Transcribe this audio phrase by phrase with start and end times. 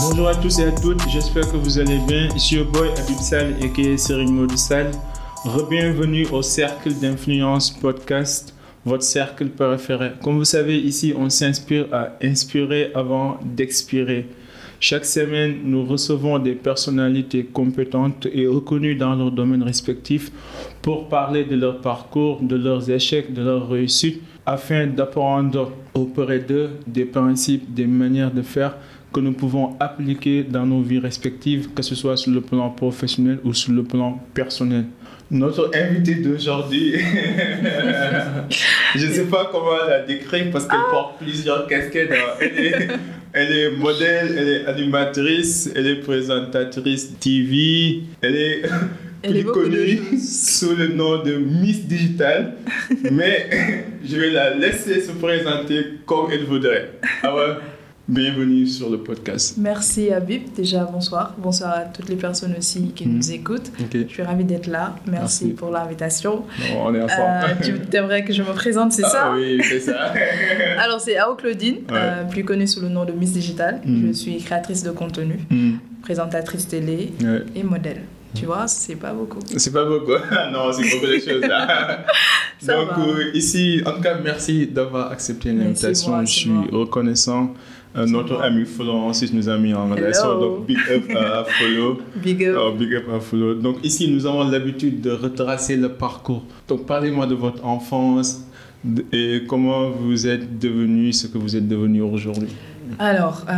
[0.00, 2.28] Bonjour à tous et à toutes, j'espère que vous allez bien.
[2.36, 4.92] Ici your boy Abib Sal et qui est Cyril Modissal.
[5.44, 8.54] Re-bienvenue au Cercle d'Influence Podcast,
[8.84, 10.12] votre cercle préféré.
[10.22, 14.28] Comme vous savez, ici, on s'inspire à inspirer avant d'expirer.
[14.78, 20.30] Chaque semaine, nous recevons des personnalités compétentes et reconnues dans leur domaine respectif
[20.80, 26.70] pour parler de leur parcours, de leurs échecs, de leurs réussites, afin d'apprendre auprès d'eux
[26.86, 28.76] des principes, des manières de faire
[29.12, 33.38] que nous pouvons appliquer dans nos vies respectives, que ce soit sur le plan professionnel
[33.44, 34.86] ou sur le plan personnel.
[35.30, 36.94] Notre invité d'aujourd'hui,
[38.94, 42.12] je ne sais pas comment la décrire parce qu'elle porte plusieurs casquettes.
[42.40, 42.88] Elle est,
[43.34, 48.62] elle est modèle, elle est animatrice, elle est présentatrice TV, elle est
[49.22, 52.54] Elle plus connue sous le nom de Miss Digital.
[53.10, 53.48] Mais
[54.04, 56.92] je vais la laisser se présenter comme elle voudrait.
[57.22, 57.54] Ah ouais,
[58.08, 59.56] bienvenue sur le podcast.
[59.58, 61.34] Merci Habib, déjà bonsoir.
[61.36, 63.16] Bonsoir à toutes les personnes aussi qui Mhm.
[63.16, 63.70] nous écoutent.
[63.92, 64.96] Je suis ravie d'être là.
[65.06, 65.48] Merci, Merci.
[65.56, 66.44] pour l'invitation.
[66.82, 67.20] On est ensemble.
[67.44, 70.12] Euh, tu aimerais que je me présente, c'est Ah ça Oui, c'est ça.
[70.78, 71.96] Alors c'est Ao Claudine, Ouais.
[71.96, 73.80] euh, plus connue sous le nom de Miss Digital.
[73.84, 74.08] Mhm.
[74.08, 77.42] Je suis créatrice de contenu, Hmm, présentatrice télé ouais.
[77.54, 78.02] et modèle.
[78.34, 79.38] Tu vois, c'est pas beaucoup.
[79.56, 80.12] C'est pas beaucoup.
[80.52, 82.04] non, c'est beaucoup de choses là.
[82.62, 82.98] Donc va.
[83.06, 86.20] euh, ici, en tout cas, merci d'avoir accepté l'invitation.
[86.24, 86.64] Je suis moi.
[86.72, 87.54] reconnaissant.
[87.96, 90.38] Euh, notre ami Florence nous a mis en relation.
[90.38, 91.98] Donc, big up à Follow.
[92.22, 92.56] Big up.
[92.60, 93.54] Oh, big up à Follow.
[93.54, 96.44] Donc ici, nous avons l'habitude de retracer le parcours.
[96.68, 98.44] Donc parlez-moi de votre enfance
[99.12, 102.48] et comment vous êtes devenu ce que vous êtes devenu aujourd'hui.
[102.98, 103.52] Alors, euh,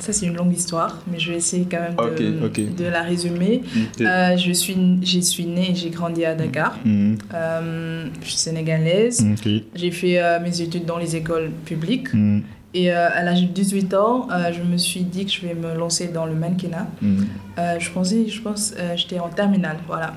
[0.00, 3.62] ça c'est une longue histoire, mais je vais essayer quand même de, la résumer.
[4.00, 4.76] Euh, je suis,
[5.22, 6.78] suis née et j'ai grandi à Dakar.
[6.84, 7.18] Mhm.
[7.34, 9.26] Euh, je suis sénégalaise.
[9.74, 12.12] J'ai fait mes études dans les écoles publiques.
[12.14, 12.42] Mhm.
[12.74, 15.54] Et euh, à l'âge de 18 ans, euh, je me suis dit que je vais
[15.54, 16.86] me lancer dans le mannequinat.
[17.00, 17.26] Mhm.
[17.58, 20.12] Euh, je pensais, je pense, j'étais en terminale, voilà.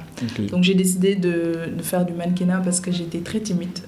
[0.52, 3.80] Donc j'ai décidé de, de faire du mannequinat parce que j'étais très timide,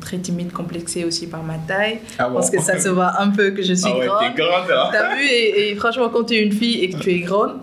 [0.00, 2.00] très timide, complexée aussi par ma taille.
[2.18, 4.18] Ah Parce que ça se voit un peu que je suis Ah ouais, grande.
[4.34, 4.88] t'es grande hein.
[4.90, 7.58] T'as vu et, et franchement, quand tu es une fille et que tu es grande,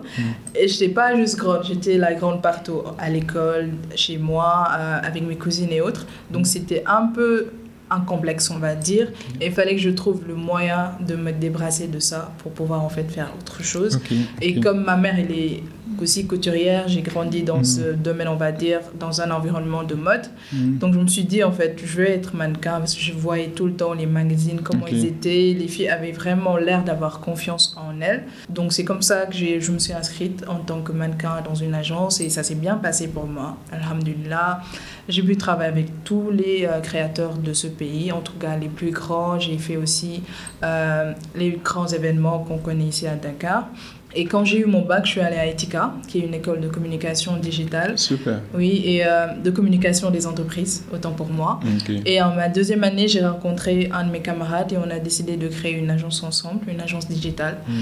[0.54, 4.68] et je n'étais pas juste grande, j'étais la grande partout, à l'école, chez moi,
[5.02, 6.06] avec mes cousines et autres.
[6.30, 7.48] Donc c'était un peu
[7.90, 9.08] un complexe, on va dire.
[9.40, 12.84] Et il fallait que je trouve le moyen de me débrasser de ça pour pouvoir
[12.84, 14.00] en fait faire autre chose.
[14.40, 15.62] Et comme ma mère, elle est
[16.00, 17.64] aussi couturière, j'ai grandi dans Mhm.
[17.64, 20.26] ce domaine, on va dire, dans un environnement de mode.
[20.52, 20.78] Mhm.
[20.78, 23.48] Donc je me suis dit, en fait, je vais être mannequin parce que je voyais
[23.48, 25.54] tout le temps les magazines, comment ils étaient.
[25.58, 28.24] Les filles avaient vraiment l'air d'avoir confiance en elles.
[28.48, 31.54] Donc c'est comme ça que j'ai- je me suis inscrite en tant que mannequin dans
[31.54, 33.56] une agence et ça s'est bien passé pour moi.
[33.72, 34.60] Alhamdulillah.
[35.08, 38.68] J'ai pu travailler avec tous les euh, créateurs de ce pays, en tout cas les
[38.68, 39.38] plus grands.
[39.40, 40.22] J'ai fait aussi
[40.62, 43.66] euh, les grands événements qu'on connaît ici à Dakar.
[44.14, 46.60] Et quand j'ai eu mon bac, je suis allée à Etika, qui est une école
[46.60, 47.96] de communication digitale.
[47.96, 48.40] Super.
[48.54, 51.60] Oui, et euh, de communication des entreprises, autant pour moi.
[51.64, 51.94] Ok.
[52.04, 55.36] Et en ma deuxième année, j'ai rencontré un de mes camarades et on a décidé
[55.36, 57.58] de créer une agence ensemble, une agence digitale.
[57.68, 57.74] Mhm.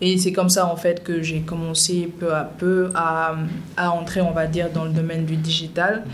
[0.00, 3.34] Et c'est comme ça, en fait, que j'ai commencé peu à peu à,
[3.76, 6.04] à entrer, on va dire, dans le domaine du digital.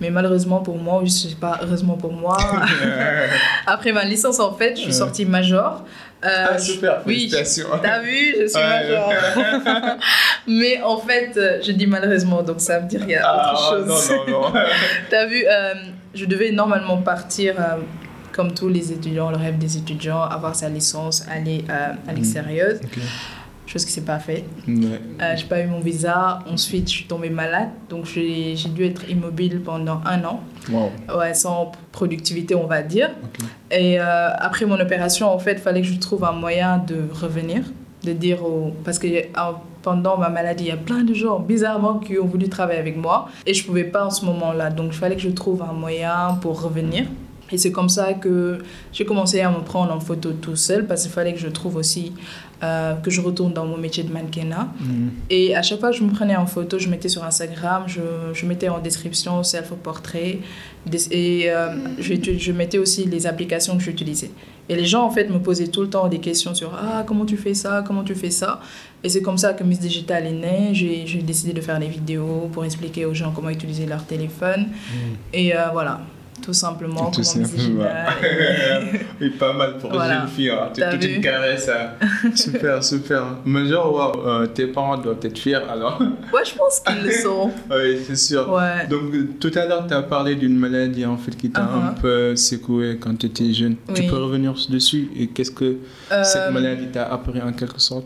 [0.00, 2.36] Mais malheureusement pour moi, je sais pas, heureusement pour moi,
[3.66, 5.84] après ma licence, en fait, je suis sortie major.
[6.24, 7.28] Euh, Ah, super, oui.
[7.30, 8.64] T'as vu, je suis Ouais.
[8.66, 9.12] major.
[10.48, 14.10] Mais en fait, euh, je dis malheureusement, donc ça qu'il y a Ah, autre chose.
[14.26, 14.52] non, non, non.
[15.10, 15.74] T'as vu, euh,
[16.14, 17.76] je devais normalement partir, euh,
[18.32, 22.74] comme tous les étudiants, le rêve des étudiants, avoir sa licence, aller à l'extérieur.
[22.82, 22.98] Ok.
[23.66, 24.44] Chose qui s'est pas fait.
[24.68, 25.00] Ouais.
[25.20, 26.38] Euh, j'ai pas eu mon visa.
[26.48, 27.70] Ensuite, je suis tombée malade.
[27.88, 30.40] Donc, j'ai j'ai dû être immobile pendant un an.
[30.70, 30.90] Wow.
[31.18, 33.10] Ouais, sans productivité, on va dire.
[33.72, 36.96] Et euh, après mon opération, en fait, il fallait que je trouve un moyen de
[37.12, 37.62] revenir.
[38.04, 38.72] De dire au...
[38.84, 39.08] Parce que
[39.82, 42.96] pendant ma maladie, il y a plein de gens, bizarrement, qui ont voulu travailler avec
[42.96, 43.28] moi.
[43.46, 44.70] Et je pouvais pas en ce moment-là.
[44.70, 47.06] Donc, il fallait que je trouve un moyen pour revenir.
[47.52, 48.58] Et c'est comme ça que
[48.92, 51.76] j'ai commencé à me prendre en photo tout seul parce qu'il fallait que je trouve
[51.76, 52.12] aussi
[52.62, 54.68] euh, que je retourne dans mon métier de mannequinat.
[54.80, 55.10] Mhm.
[55.28, 58.00] Et à chaque fois que je me prenais en photo, je mettais sur Instagram, je,
[58.32, 60.38] je mettais en description self-portrait.
[61.10, 61.68] Et euh,
[61.98, 64.30] je, je mettais aussi les applications que j'utilisais.
[64.68, 67.24] Et les gens, en fait, me posaient tout le temps des questions sur Ah, comment
[67.24, 67.84] tu fais ça?
[67.86, 68.60] Comment tu fais ça
[69.04, 70.70] Et c'est comme ça que Miss Digital est née.
[70.72, 74.68] J'ai j'ai décidé de faire des vidéos pour expliquer aux gens comment utiliser leur téléphone.
[75.32, 76.00] Et euh, voilà,
[76.42, 77.84] tout simplement, Tout comment Miss simplement.
[77.84, 79.06] Digital.
[79.20, 80.14] oui, pas mal pour Voilà.
[80.14, 80.50] les jeunes filles.
[80.50, 80.68] Hein.
[80.74, 81.68] Toute vu une caresse.
[81.68, 82.30] hein.
[82.34, 83.22] super, super.
[83.44, 85.98] Mais genre, wow, euh, tes parents doivent être fiers alors.
[86.32, 87.50] ouais, je pense qu'ils le sont.
[87.70, 88.50] oui, c'est sûr.
[88.52, 88.86] Ouais.
[88.88, 91.66] Donc, euh, tout à l'heure, tu as parlé d'une maladie en fait qui t'a un
[91.92, 92.00] Uh-huh.
[92.00, 93.76] peu secoué quand tu étais jeune.
[93.94, 95.76] Tu peux revenir dessus et qu'est-ce que
[96.12, 98.04] Euh, cette maladie t'a appris en quelque sorte?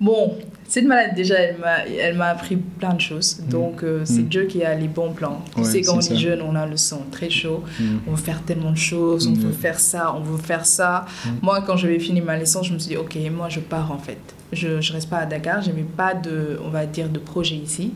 [0.00, 0.36] Bon,
[0.68, 3.40] cette maladie, déjà, elle m'a, appris plein de choses.
[3.48, 4.28] Donc, euh, c'est Mm.
[4.28, 5.42] Dieu qui a les bons plans.
[5.54, 7.62] Tu Ouais, sais, quand on est jeune, on a le sang très chaud.
[7.80, 7.84] Mm.
[8.06, 9.26] On veut faire tellement de choses.
[9.26, 9.36] On Mm.
[9.40, 11.06] veut faire ça, on veut faire ça.
[11.24, 11.28] Mm.
[11.40, 13.98] Moi, quand j'avais fini ma licence, je me suis dit, OK, moi, je pars en
[13.98, 14.18] fait.
[14.52, 15.62] Je ne reste pas à Dakar.
[15.62, 17.92] Je n'avais pas de, on va dire, de projet ici,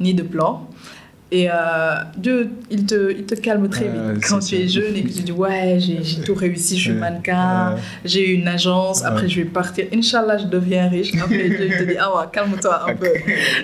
[0.00, 0.66] ni de plan.
[1.32, 1.54] Et euh,
[2.16, 4.24] Dieu, il te, il te calme très vite.
[4.28, 7.74] Quand tu es jeune et que tu dis, ouais, j'ai, tout réussi, je suis mannequin.
[7.74, 7.80] Ouais.
[8.04, 9.86] J'ai une agence, après je vais partir.
[9.92, 11.12] Inch'Allah, je deviens riche.
[11.20, 13.08] Après, Dieu te dit, ah ouais, calme-toi un peu.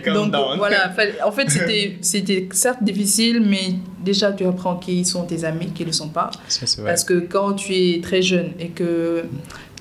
[0.12, 0.58] Donc down.
[0.58, 0.92] voilà,
[1.24, 5.82] en fait, c'était, c'était certes difficile, mais déjà tu apprends qui sont tes amis, qui
[5.82, 6.32] ne le sont pas.
[6.48, 6.82] Ça.
[6.84, 9.22] Parce que quand tu es très jeune et que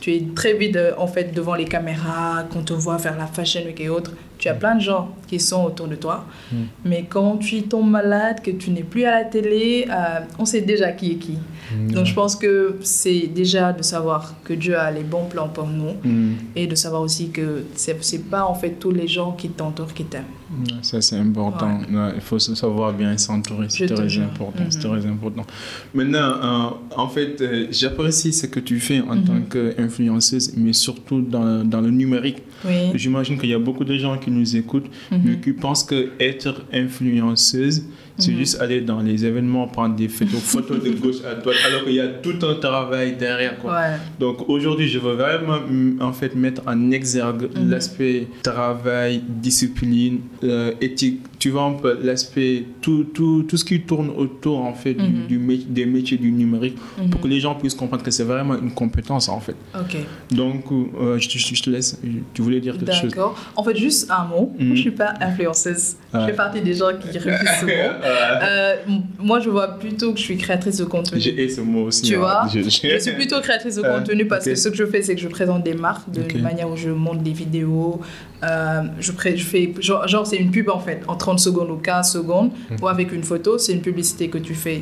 [0.01, 3.27] tu es très vite euh, en fait devant les caméras, qu'on te voit faire la
[3.27, 6.25] fashion week et autres, tu as plein de gens qui sont autour de toi.
[6.51, 6.55] Mm.
[6.85, 10.61] Mais quand tu tombes malade, que tu n'es plus à la télé, euh, on sait
[10.61, 11.37] déjà qui est qui.
[11.73, 11.91] Mm.
[11.93, 15.67] Donc je pense que c'est déjà de savoir que Dieu a les bons plans pour
[15.67, 16.33] nous Mm.
[16.55, 19.93] et de savoir aussi que c'est c'est pas en fait tous les gens qui t'entourent
[19.93, 20.33] qui t'aiment.
[20.81, 21.77] Ça, c'est important.
[21.95, 23.67] Ouais, il faut se savoir bien s'entourer.
[23.69, 24.23] C'est très jure.
[24.23, 24.63] important.
[24.69, 24.91] C'est Mhm.
[24.99, 25.45] très important.
[25.93, 29.23] Maintenant, euh, en fait, euh, j'apprécie ce que tu fais en Mhm.
[29.27, 32.39] tant qu'influenceuse, mais surtout dans, dans le numérique.
[32.65, 32.91] Oui.
[32.95, 35.41] J'imagine qu'il y a beaucoup de gens qui nous écoutent, mais Mhm.
[35.41, 37.83] qui pensent que être influenceuse,
[38.17, 38.37] c'est Mhm.
[38.37, 41.93] juste aller dans les événements, prendre des photos, photos de gauche à droite, alors qu'il
[41.95, 43.57] y a tout un travail derrière.
[43.57, 43.71] Quoi.
[43.73, 43.95] Ouais.
[44.19, 45.57] Donc aujourd'hui, je veux vraiment
[46.01, 47.69] en fait mettre en exergue Mhm.
[47.69, 51.21] l'aspect travail, discipline, euh, éthique.
[51.39, 55.23] Tu vois un peu l'aspect tout, tout, tout ce qui tourne autour en fait du-
[55.27, 56.75] du, mé- des métiers du numérique
[57.09, 59.55] pour que les gens puissent comprendre que c'est vraiment une compétence en fait.
[59.73, 59.97] Ok.
[60.31, 61.99] Donc euh, je, te- je te laisse.
[62.35, 63.37] Tu voulais dire quelque chose D'accord.
[63.55, 64.51] En fait, juste un mot.
[64.59, 64.67] Mhm.
[64.67, 65.95] Moi, je suis pas influenceuse.
[66.13, 67.71] Je fais partie des gens qui refusent ce mot.
[68.43, 68.75] Euh,
[69.19, 71.19] moi, je vois plutôt que je suis créatrice de contenu.
[71.19, 72.01] J'ai ce mot aussi.
[72.03, 72.19] Tu hein.
[72.19, 72.69] vois, Je- Je
[72.99, 75.27] suis plutôt créatrice de Euh, contenu parce que ce que je fais, c'est que je
[75.27, 78.01] présente des marques de manière où je monte des vidéos.
[78.43, 81.69] euh, je, pré- je fais, genre, genre, c'est une pub en fait, en 30 secondes
[81.69, 82.77] ou 15 secondes, Mhm.
[82.81, 84.81] ou avec une photo, c'est une publicité que tu fais.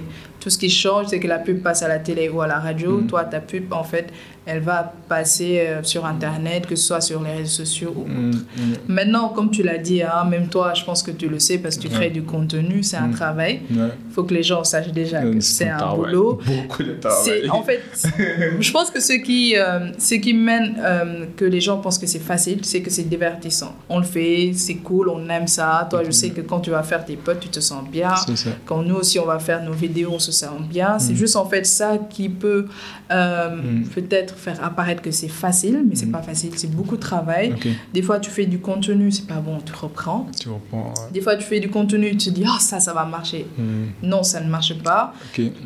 [0.50, 2.58] Tout ce qui change, c'est que la pub passe à la télé ou à la
[2.58, 2.98] radio.
[3.02, 3.06] Mhm.
[3.08, 4.08] Toi, ta pub, en fait,
[4.48, 8.32] elle va passer euh, sur Internet, que ce soit sur les réseaux sociaux ou Mm,
[8.32, 8.74] mm.
[8.88, 11.76] Maintenant, comme tu l'as dit, hein, même toi, je pense que tu le sais parce
[11.78, 11.94] que tu Ouais.
[11.94, 13.14] crées du contenu, c'est un Mm.
[13.14, 13.60] travail.
[13.70, 13.90] Ouais.
[14.08, 15.98] Il faut que les gens sachent déjà Euh, que c'est un travail.
[16.00, 16.40] boulot.
[16.44, 17.48] Beaucoup de travail.
[17.52, 17.82] En fait,
[18.60, 22.08] je pense que ce qui, euh, ce qui mène euh, que les gens pensent que
[22.08, 23.76] c'est facile, c'est que c'est divertissant.
[23.88, 25.88] On le fait, c'est cool, on aime ça.
[25.92, 28.16] Toi, je sais que quand tu vas faire tes potes, tu te sens bien.
[28.26, 28.50] C'est ça.
[28.66, 30.32] Quand nous aussi on va faire nos vidéos, on se
[30.70, 31.00] bien.
[31.00, 31.16] C'est Mm.
[31.18, 32.66] juste en fait ça qui peut
[33.12, 33.84] euh, Mm.
[33.96, 36.12] peut-être faire apparaître que c'est facile, mais c'est Mm.
[36.12, 36.52] pas facile.
[36.56, 37.56] C'est beaucoup de travail.
[37.94, 40.28] Des fois, tu fais du contenu, c'est pas bon, tu reprends.
[40.40, 40.90] Tu reprends.
[40.90, 41.12] ouais.
[41.14, 43.48] Des fois, tu fais du contenu, tu te dis, ah, ça, ça va marcher.
[43.58, 43.64] Mm,
[44.04, 45.14] Non, ça ne marche pas.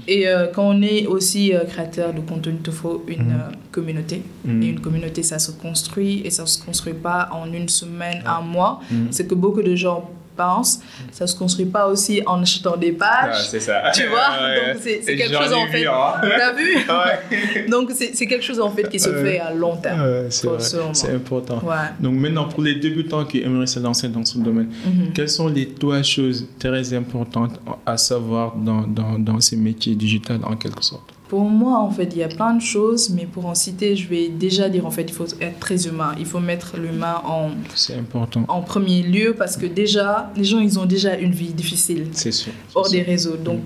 [0.08, 3.34] Et euh, quand on est aussi euh, créateur de contenu, il te faut une
[3.72, 4.24] communauté.
[4.46, 4.62] Mm.
[4.64, 8.42] Et une communauté, ça se construit et ça se construit pas en une semaine, un
[8.42, 8.80] mois.
[9.12, 10.82] C'est que beaucoup de gens pensent.
[11.12, 13.48] Ça se construit pas aussi en achetant des Ah, pages.
[13.50, 13.92] c'est ça.
[13.94, 14.74] Tu vois Ouais.
[14.74, 15.86] Donc, c'est quelque chose en fait.
[15.86, 16.14] hein.
[16.38, 17.68] T'as vu Ouais.
[17.70, 19.24] Donc, c'est quelque chose en fait qui se Ouais.
[19.24, 20.30] fait à long terme.
[20.30, 21.60] C'est important.
[21.64, 21.76] Ouais.
[22.00, 25.14] Donc maintenant, pour les débutants qui aimeraient se lancer dans ce domaine, Mhm.
[25.14, 30.34] quelles sont les trois choses très importantes à savoir dans, dans, dans ces métiers digitaux
[30.44, 31.12] en quelque sorte?
[31.34, 34.08] Pour moi, en fait, il y a plein de choses, mais pour en citer, je
[34.08, 36.13] vais déjà dire, en fait, il faut être très humain.
[36.20, 38.46] Il faut mettre l'humain en, C'est important.
[38.48, 42.32] en premier lieu parce que déjà, les gens, ils ont déjà une vie difficile C'est
[42.32, 42.54] sûr.
[42.75, 43.06] hors des sûr.
[43.08, 43.36] réseaux.
[43.38, 43.62] Donc,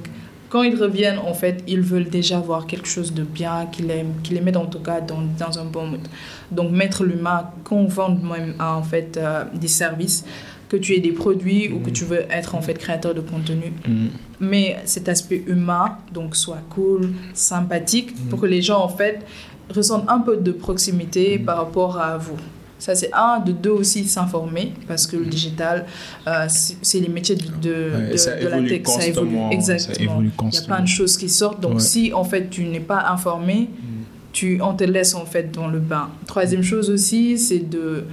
[0.47, 4.05] quand ils reviennent, en fait, ils veulent déjà voir quelque chose de bien, qui les,
[4.23, 6.07] qui les met en tout cas dans, dans un bon mood.
[6.49, 10.23] Donc, mettre l'humain, quand on vend même en fait euh, des services,
[10.69, 11.93] que tu aies des produits ou que Mhm.
[11.93, 14.07] tu veux être en fait créateur de contenu, Mm.
[14.41, 18.29] mais cet aspect humain, donc soit cool, sympathique, Mhm.
[18.29, 19.21] pour que les gens en fait
[19.73, 22.37] ressentent un peu de proximité par rapport à vous.
[22.79, 23.39] Ça, c'est un.
[23.39, 25.85] De deux aussi, s'informer, parce que le digital,
[26.27, 28.81] euh, c'est les métiers de, de, Ouais, de- ça de la tech.
[28.85, 29.23] Ça évolue.
[29.31, 30.11] constamment, ça Exactement.
[30.13, 31.59] évolue Il y a plein de choses qui sortent.
[31.59, 31.79] Donc, Ouais.
[31.79, 33.83] si en fait tu n'es pas informé, Mm.
[34.31, 36.09] tu, on te laisse en fait dans le bain.
[36.27, 38.03] Troisième chose aussi, c'est de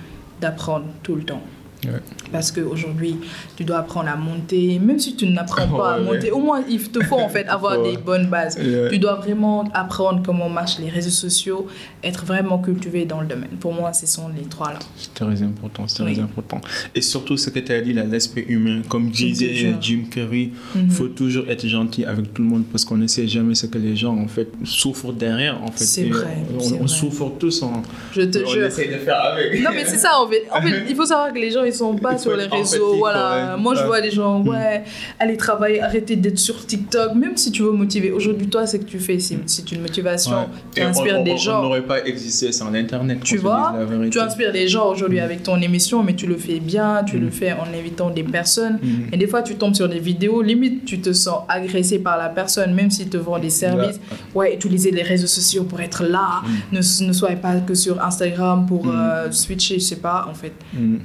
[0.40, 1.42] d'apprendre tout le temps.
[1.84, 1.90] Ouais.
[2.34, 3.14] Parce qu'aujourd'hui,
[3.56, 4.80] tu dois apprendre à monter.
[4.80, 7.46] Même si tu n'apprends pas à Ouais, monter, au moins il te faut en fait
[7.46, 8.58] avoir des bonnes bases.
[8.90, 11.68] Tu dois vraiment apprendre comment marchent les réseaux sociaux,
[12.02, 13.50] être vraiment cultivé dans le domaine.
[13.60, 14.80] Pour moi, ce sont les trois là.
[14.96, 16.14] C'est très important, c'est Oui.
[16.14, 16.60] très important.
[16.92, 18.82] Et surtout ce que tu as dit, l'aspect humain.
[18.88, 19.76] Comme disait.
[19.80, 20.86] Jim Carrey, Mhm.
[20.86, 23.66] il faut toujours être gentil avec tout le monde parce qu'on ne sait jamais ce
[23.66, 25.62] que les gens en fait souffrent derrière.
[25.62, 25.84] En fait.
[25.84, 26.88] C'est vrai, On, c'est on vrai.
[26.88, 27.62] souffre tous.
[27.62, 27.80] En,
[28.12, 28.64] Je te on jure.
[28.64, 29.62] essaie de faire avec.
[29.62, 30.42] Non, mais c'est ça en fait.
[30.52, 33.56] En fait, il faut savoir que les gens, ils sont pas sur les réseaux, voilà.
[33.64, 34.48] Moi, je vois des gens, Mm.
[34.48, 34.84] ouais,
[35.18, 38.10] allez travailler, arrêtez d'être sur TikTok, même si tu veux motiver.
[38.12, 40.36] Aujourd'hui, toi, c'est que tu fais, c'est une motivation,
[40.80, 41.60] inspires on- des gens.
[41.60, 43.18] On n'aurait pas existé sans Internet.
[43.22, 43.74] Tu vois?
[44.10, 45.28] Tu inspires les gens aujourd'hui Mm.
[45.28, 48.78] avec ton émission, mais tu le fais bien, tu le fais en invitant des personnes.
[49.12, 52.28] Et des fois, tu tombes sur des vidéos, limite, tu te sens agressé par la
[52.28, 54.00] personne, même s'il te vend des services.
[54.34, 56.42] Ouais, utiliser les réseaux sociaux pour être là.
[56.72, 60.52] Ne, ne soyez pas que sur Instagram pour euh, switcher, je sais pas, en fait.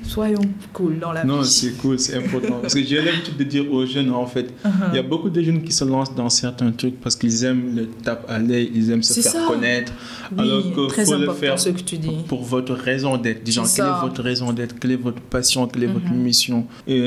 [0.04, 0.42] Soyons
[0.74, 1.48] cool dans la Non, vie.
[1.50, 2.56] c'est cool, c'est important.
[2.62, 4.70] Parce que j'ai l'habitude de dire aux jeunes, en fait, Uh-huh.
[4.92, 7.76] il y a beaucoup de jeunes qui se lancent dans certains trucs parce qu'ils aiment
[7.76, 9.46] le tape à l'œil, ils aiment se faire ça.
[9.48, 9.92] connaître.
[10.32, 12.18] Oui, alors que très faut le faire ce que tu dis.
[12.28, 13.44] pour votre raison d'être.
[13.44, 16.22] Disons, quelle est votre raison d'être, quelle est votre passion, quelle est votre Mhm.
[16.30, 16.66] mission?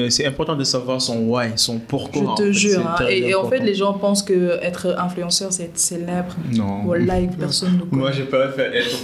[0.09, 2.35] C'est important de savoir son why, son pourquoi.
[2.39, 2.87] Je te fait, jure.
[2.87, 3.07] hein.
[3.09, 6.35] Et, et en fait, les gens pensent que être influenceur, c'est être célèbre.
[6.55, 6.93] Non.
[6.95, 8.03] Et que personne ne connaît.
[8.03, 8.97] Moi, je préfère être,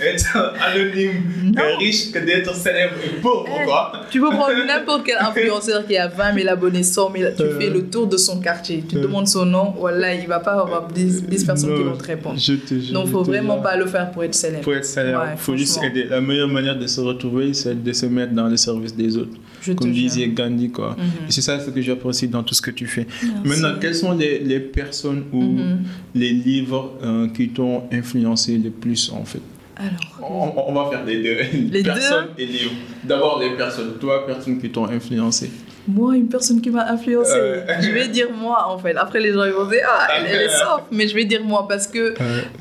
[0.00, 1.78] être anonyme Non.
[1.78, 3.92] riche que d'être célèbre et pauvre, Eh, quoi.
[4.10, 7.58] Tu peux prendre n'importe quel influenceur qui a 20 000 abonnés, 100 000, tu Euh.
[7.58, 9.02] fais le tour de son quartier, tu Euh.
[9.02, 12.38] demandes son nom, voilà, il va pas avoir 10, 10 personnes qui vont te répondre.
[12.38, 12.92] Je te jure.
[12.94, 14.62] Donc, je faut vraiment pas le faire pour être célèbre.
[14.62, 16.04] Pour être célèbre, Ouais, faut juste aider.
[16.04, 19.36] La meilleure manière de se retrouver, c'est de se mettre dans le service des autres.
[19.66, 20.90] Je Comme disait Gandhi, quoi.
[20.98, 21.28] Mhm.
[21.28, 23.06] Et c'est ça ce que j'apprécie dans tout ce que tu fais.
[23.22, 23.48] Merci.
[23.62, 25.78] Maintenant, quelles sont les, les personnes ou Mhm.
[26.14, 29.40] les livres euh, qui t'ont influencé le plus, en fait?
[29.78, 31.36] Alors, on, on va faire les deux.
[31.70, 32.72] Les personnes et livres.
[33.04, 33.92] D'abord, les personnes.
[34.00, 35.50] Toi, personnes qui t'ont influencé.
[35.88, 37.62] moi, une personne qui m'a influencé, Euh.
[37.80, 38.96] je vais dire moi en fait.
[38.96, 41.44] Après, les gens ils vont dire ah, elle, elle est soft, mais je vais dire
[41.44, 42.14] moi parce que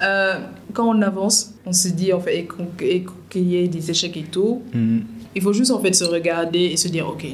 [0.03, 0.33] euh,
[0.73, 2.47] quand on avance, on se dit en fait
[2.81, 5.01] et qu'il y ait des échecs et tout, Mhm.
[5.35, 7.25] Il faut juste en fait se regarder et se dire ok,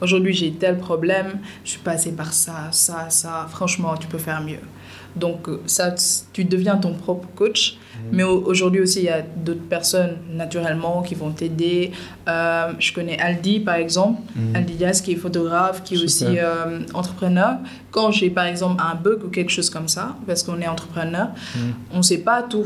[0.00, 3.46] aujourd'hui j'ai tel problème, je suis passé par ça, ça, ça.
[3.50, 4.60] Franchement, tu peux faire mieux.
[5.14, 5.94] Donc euh, ça,
[6.32, 7.76] tu deviens ton propre coach.
[8.10, 11.92] Mais au- aujourd'hui aussi, il y a d'autres personnes naturellement qui vont t'aider.
[12.26, 14.56] Euh, je connais Aldi par exemple, Mhm.
[14.56, 16.28] Aldi Diaz qui est photographe, qui est Super.
[16.28, 17.58] aussi euh, entrepreneur.
[17.90, 21.28] Quand j'ai par exemple un bug ou quelque chose comme ça, parce qu'on est entrepreneur,
[21.56, 21.72] Mhm.
[21.92, 22.64] on ne sait pas tout.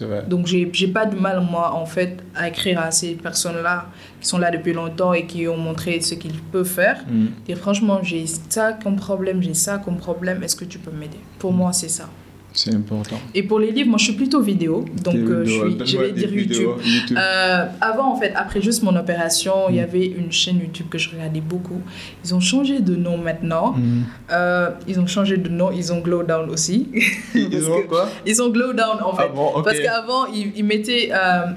[0.00, 0.24] Vrai.
[0.26, 3.86] Donc, j'ai pas de mal, moi, en fait, à écrire à ces personnes-là
[4.20, 7.04] qui sont là depuis longtemps et qui ont montré ce qu'ils peuvent faire.
[7.08, 7.30] Mhm.
[7.46, 11.20] Dire, franchement, j'ai ça comme problème, j'ai ça comme problème, est-ce que tu peux m'aider?
[11.38, 12.08] Pour moi, c'est ça.
[12.54, 13.16] C'est important.
[13.34, 14.84] Et pour les livres, moi, je suis plutôt vidéo.
[15.04, 16.52] Donc, euh, je, suis, je vais dire YouTube.
[16.52, 17.16] vidéos, YouTube.
[17.18, 19.84] Euh, avant, en fait, après juste mon opération, il y Mm.
[19.84, 21.80] avait une chaîne YouTube que je regardais beaucoup.
[22.24, 23.72] Ils ont changé de nom maintenant.
[23.72, 24.04] Mhm.
[24.32, 26.88] Euh, ils ont changé de nom, ils ont Glow Down aussi.
[27.34, 28.08] Ils Parce ont quoi?
[28.26, 29.24] Ils ont Glow Down, en fait.
[29.30, 29.62] Ah bon.
[29.62, 31.10] Parce qu'avant, ils, ils mettaient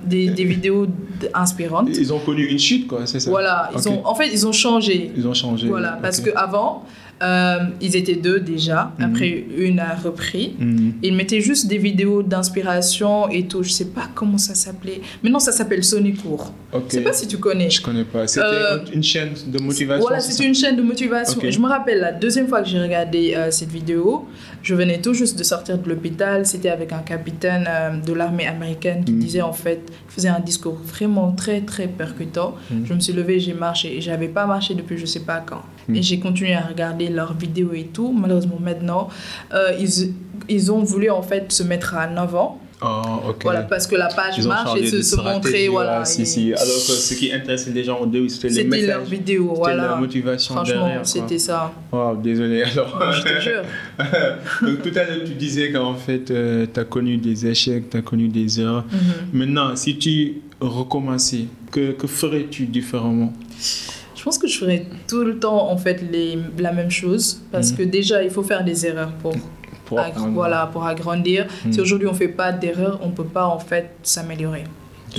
[0.06, 0.88] des, des vidéos
[1.34, 1.90] inspirantes.
[1.90, 3.30] Ils ont connu une chute, quoi, c'est ça?
[3.30, 3.94] Voilà, ils Ok.
[3.94, 5.12] ont, en fait, ils ont changé.
[5.16, 5.68] Ils ont changé.
[5.68, 6.32] Voilà, parce ok.
[6.34, 6.84] qu'avant,
[7.24, 8.92] euh, ils étaient deux déjà.
[9.00, 9.06] Mhm.
[9.06, 10.56] Après, une a repris.
[10.60, 10.94] Mhm.
[11.04, 13.64] Ils mettaient juste des vidéos d'inspiration et tout.
[13.64, 15.02] Je sais pas comment ça s'appelait.
[15.24, 16.54] Maintenant, ça s'appelle Sonicourt.
[16.74, 16.84] Ok.
[16.90, 17.70] Je sais pas si tu connais.
[17.70, 18.28] Je connais pas.
[18.28, 20.06] C'était Euh, une chaîne de motivation.
[20.08, 21.40] Voilà, c'est une chaîne de motivation.
[21.50, 24.28] Je me rappelle, la deuxième fois que j'ai regardé euh, cette vidéo,
[24.66, 26.46] je venais tout juste de sortir de l'hôpital.
[26.46, 29.20] C'était avec un capitaine euh, de l'armée américaine qui Mhm.
[29.20, 32.56] disait, en fait, faisait un discours vraiment très, très percutant.
[32.72, 32.86] Mhm.
[32.88, 33.88] Je me suis levée, j'ai marché.
[33.98, 35.62] Et j'avais pas marché depuis je sais pas quand.
[35.88, 35.96] Mhm.
[35.98, 38.12] Et j'ai continué à regarder leurs vidéos et tout.
[38.12, 39.08] Malheureusement, maintenant,
[39.54, 40.14] euh, ils,
[40.50, 42.60] ils ont voulu, en fait, se mettre en avant.
[42.82, 43.44] Oh, ok.
[43.44, 45.70] Voilà, parce que la page Ils marche et se, se montrer.
[45.70, 46.54] Voilà, si, si.
[46.54, 49.10] Alors que ce qui intéressait les gens au début, c'était les C'était leur messages.
[49.10, 51.72] vidéo, C'était la motivation Franchement, c'était ça.
[51.92, 52.64] Wow, désolé.
[52.64, 53.62] Alors, Je te jure.
[54.62, 58.02] Donc, tout à l'heure, tu disais qu'en fait, tu as connu des échecs, tu as
[58.02, 58.84] connu des erreurs.
[58.92, 59.40] Mhm.
[59.40, 63.32] Maintenant, si tu recommençais, que, que ferais-tu différemment?
[64.16, 67.72] Je pense que je ferais tout le temps en fait les, la même chose parce
[67.72, 67.78] Mhm.
[67.78, 69.34] que déjà il faut faire des erreurs pour,
[69.86, 70.00] pour
[70.34, 71.48] voilà, pour agrandir.
[71.72, 74.64] Si aujourd'hui on fait pas d'erreurs, on peut pas en fait s'améliorer.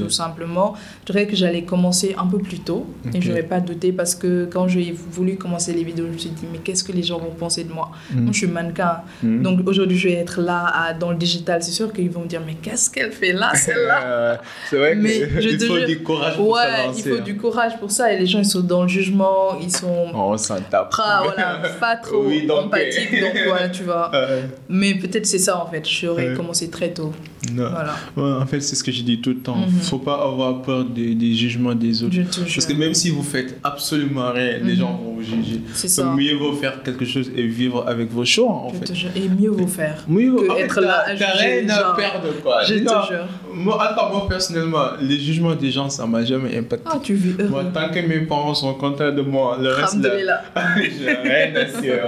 [0.04, 0.74] Tout simplement,
[1.06, 4.14] je dirais que j'allais commencer un peu plus tôt et je n'aurais pas douté parce
[4.14, 7.02] que quand j'ai voulu commencer les vidéos, je me suis dit mais qu'est-ce que les
[7.02, 7.90] gens vont penser de moi?
[8.12, 9.42] Moi je suis mannequin, Mhm.
[9.42, 12.26] donc aujourd'hui je vais être là à- dans le digital, c'est sûr qu'ils vont me
[12.28, 14.02] dire mais qu'est-ce qu'elle fait là celle-là?
[14.04, 14.36] Euh,
[14.70, 16.60] c'est vrai Mais je te faut jure- du courage pour Ouais,
[16.96, 17.20] il faut hein.
[17.24, 20.32] du courage pour ça et les gens ils sont dans le jugement, ils sont Oh,
[20.32, 20.94] on s'en tape.
[20.96, 24.10] pas, voilà, pas trop Oui, donc, empathique, euh, donc voilà, tu vois.
[24.14, 26.34] Euh, Mais peut-être c'est ça en fait, j'aurais Ouais.
[26.36, 27.12] commencé très tôt.
[27.52, 27.68] Non.
[27.70, 29.56] Voilà, Ouais, en fait, c'est ce que je dis tout le temps.
[29.56, 29.70] Mhm.
[29.82, 32.16] faut pas avoir peur des, des jugements des autres.
[32.54, 34.78] Parce que même si vous faites absolument rien, les Mhm.
[34.80, 35.60] gens vont vous juger.
[35.74, 36.02] C'est ça.
[36.04, 38.84] Donc, mieux vaut faire quelque chose et vivre avec vos choix, en Je fait.
[38.86, 39.10] te jure.
[39.14, 40.02] Et mieux vaut faire.
[40.08, 41.26] Mieux vaut être là à juger,
[41.66, 42.62] rien à perdre, quoi.
[42.64, 43.28] Je te jure.
[43.54, 46.88] Moi, attends, moi, personnellement, les jugements des gens, ça m'a jamais impacté.
[46.90, 47.48] Ah, tu vis heureux.
[47.48, 50.42] Moi, tant que mes parents sont contents de moi, le reste, là,
[50.76, 52.02] j'ai rien à dire.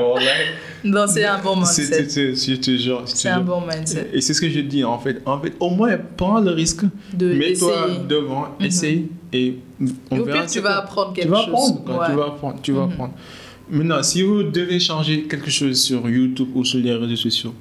[0.85, 2.09] Non, c'est un bon mindset.
[2.09, 4.11] c'est- te C'est un bon mindset.
[4.13, 5.21] Et c'est ce que je dis en fait.
[5.27, 6.83] En fait, au moins, prends le risque,
[7.13, 8.67] De mets-toi devant, Mhm.
[8.67, 9.59] essaye et
[10.11, 10.79] on Et au verra pire, tu vas quoi.
[10.85, 11.49] apprendre quelque tu vas chose.
[11.49, 12.17] apprendre, quoi, tu Ouais.
[12.17, 12.93] vas apprendre, tu vas Mhm.
[12.93, 13.15] apprendre.
[13.71, 17.55] Maintenant, si vous devez changer quelque chose sur YouTube ou sur les réseaux sociaux,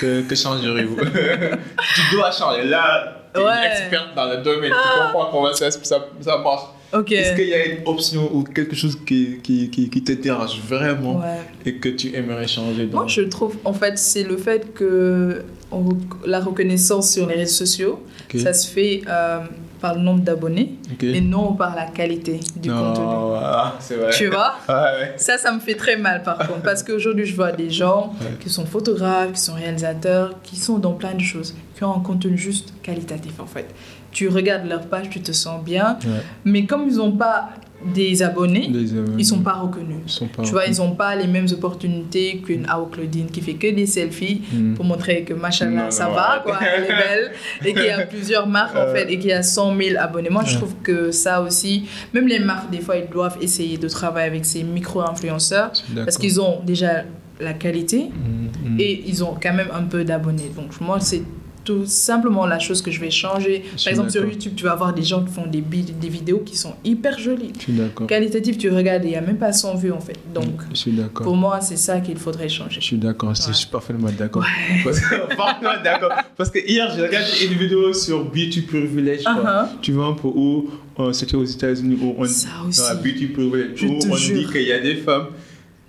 [0.00, 0.96] que, que changerez-vous?
[1.94, 2.64] Tu dois changer.
[2.64, 3.66] Là, tu es Ouais.
[3.66, 5.10] experte dans le domaine, tu Ah.
[5.12, 5.80] comprends comment ça, ça,
[6.20, 6.62] ça marche.
[6.92, 10.58] Est-ce qu'il y a une option ou quelque chose qui, qui, qui, qui te dérange
[10.68, 11.40] vraiment Ouais.
[11.64, 15.42] et que tu aimerais changer dans Moi, je trouve, en fait, c'est le fait que
[15.70, 15.88] on
[16.26, 18.02] la reconnaissance sur les réseaux sociaux,
[18.36, 19.40] ça se fait euh,
[19.80, 21.02] par le nombre d'abonnés Ok.
[21.04, 23.04] et non par la qualité du contenu.
[23.04, 24.10] Non, ah, c'est vrai.
[24.12, 24.54] Tu vois?
[24.68, 25.12] Ouais, ouais.
[25.16, 28.36] Ça, ça me fait très mal par contre, parce qu'aujourd'hui, je vois des gens Ouais.
[28.38, 32.00] qui sont photographes, qui sont réalisateurs, qui sont dans plein de choses, qui ont un
[32.00, 33.66] contenu juste qualitatif en fait.
[34.12, 36.20] Tu regardes leur page, tu te sens bien, Ouais.
[36.44, 37.48] mais comme ils n'ont pas
[37.84, 38.70] des abonnés,
[39.18, 39.96] ils sont pas reconnus.
[40.06, 43.40] ils sont pas Tu vois, ils n'ont pas les mêmes opportunités qu'une Ao Claudine qui
[43.40, 44.74] fait que des selfies Hmm.
[44.74, 47.32] pour montrer que machallah, ça non, va, quoi, elle est belle,
[47.64, 50.30] et qu'il y a plusieurs marques en fait, et qu'il y a 100 000 abonnés.
[50.30, 53.88] Moi, je trouve que ça aussi, même les marques, des fois, ils doivent essayer de
[53.88, 55.72] travailler avec ces micro-influenceurs
[56.04, 57.02] parce qu'ils ont déjà
[57.40, 58.80] la qualité Hmm, hmm.
[58.80, 60.52] et ils ont quand même un peu d'abonnés.
[60.54, 61.22] Donc, moi, c'est
[61.64, 63.64] tout simplement la chose que je vais changer.
[63.76, 64.24] Je Par exemple, sur.
[64.24, 67.52] YouTube, tu vas avoir des gens qui font des, des vidéos qui sont hyper jolies.
[67.56, 68.06] Je suis d'accord.
[68.06, 70.16] Qualitatif, tu regardes, il n'y a même pas 100 vues en fait.
[70.34, 71.24] Donc, Je suis d'accord.
[71.24, 72.80] pour moi, c'est ça qu'il faudrait changer.
[72.80, 73.52] Je suis d'accord, je Ouais.
[73.52, 74.44] suis parfaitement d'accord.
[74.84, 75.00] Parce
[75.36, 76.12] parfaitement d'accord.
[76.36, 79.34] Parce que hier, j'ai regardé une vidéo sur Beauty Privilege, quoi.
[79.34, 79.66] Uh-huh.
[79.80, 82.80] Tu vois, un peu où euh, c'était aux États-Unis, où on, Ça aussi.
[82.80, 84.36] dans la Beauty Privilege, Je où on jure.
[84.38, 85.26] dit qu'il y a des femmes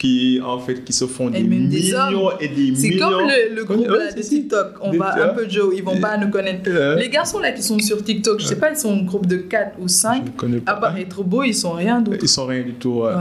[0.04, 3.08] qui, en fait, qui se font des Et même des millions et des C'est millions.
[3.10, 4.22] comme le, le groupe là, de.
[4.22, 4.74] TikTok.
[4.82, 6.64] On Des- va un peu Joe, ils vont pas nous connaître.
[6.68, 9.26] Euh, Les garçons là qui sont sur TikTok, je sais pas, ils sont un groupe
[9.28, 10.26] de 4 ou je 5.
[10.26, 10.82] ne connais À pas.
[10.90, 12.18] part être beaux, ils sont rien d'autre.
[12.22, 13.04] Ils sont rien du tout.
[13.04, 13.12] ouais.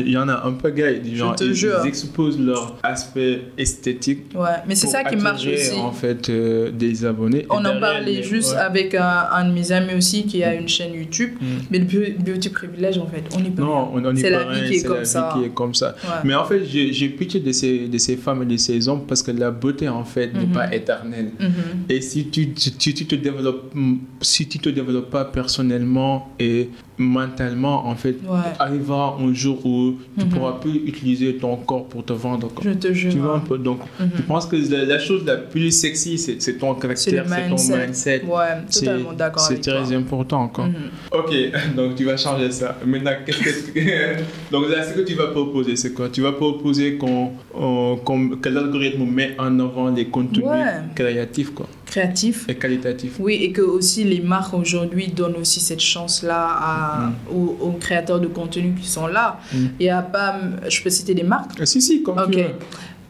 [0.00, 1.84] Il y en a un peu gars, des gens, ils, jure.
[1.84, 4.32] exposent leur aspect esthétique.
[4.34, 5.78] Ouais, mais c'est ça qui marche aussi.
[5.78, 7.46] en fait euh, des abonnés.
[7.50, 8.58] On en parlait les- juste ouais.
[8.58, 11.30] avec un, un de mes amis aussi qui a une chaîne YouTube.
[11.40, 11.46] Mm.
[11.70, 14.30] Mais le beau- beauty privilège, en fait, on y peut Non, on, on C'est est
[14.30, 15.32] la pas vie rien, qui est c'est comme la ça.
[15.34, 15.94] vie qui est comme ça.
[16.04, 16.10] Ouais.
[16.24, 19.22] Mais en fait, j'ai pitié de ces, de ces femmes et de ces hommes parce
[19.22, 20.52] que la beauté, en fait, n'est Mhm.
[20.52, 21.30] pas éternelle.
[21.40, 21.52] Mhm.
[21.88, 23.72] Et si tu, si tu te développes,
[24.20, 26.68] si tu te développes pas personnellement et
[26.98, 28.38] mentalement, en fait, Ouais.
[28.58, 30.30] arrivera un jour où tu Mhm.
[30.32, 32.48] pourras plus utiliser ton corps pour te vendre.
[32.62, 33.12] Je te jure.
[33.12, 33.58] Tu vois un peu.
[33.58, 34.10] Donc, Mhm.
[34.16, 38.22] je pense que la, la chose la plus sexy, c'est ton caractère, c'est ton mindset.
[38.24, 39.74] Ouais, C'est- totalement d'accord C'est toi.
[39.82, 40.48] très important.
[40.48, 40.66] Quoi.
[40.66, 40.74] Mhm.
[41.12, 41.32] Ok,
[41.76, 42.76] donc tu vas changer ça.
[42.86, 43.80] Maintenant, qu'est-ce que
[44.52, 46.08] donc là, ce que tu vas proposer, c'est quoi?
[46.08, 50.80] Tu vas proposer qu'on, on- qu'on- que l'algorithme met en avant les contenus Ouais.
[50.94, 52.46] créatifs quoi, Créatif.
[52.48, 53.16] et qualitatifs.
[53.20, 58.18] Oui, et que aussi les marques aujourd'hui donnent aussi cette chance-là à- aux, aux créateurs
[58.18, 59.38] de contenu qui sont là.
[59.52, 59.56] Mm.
[59.78, 60.36] Il y a pas,
[60.68, 61.50] je peux citer des marques?
[61.60, 62.30] Ah, si, si, comme Ok.
[62.30, 62.44] tu veux.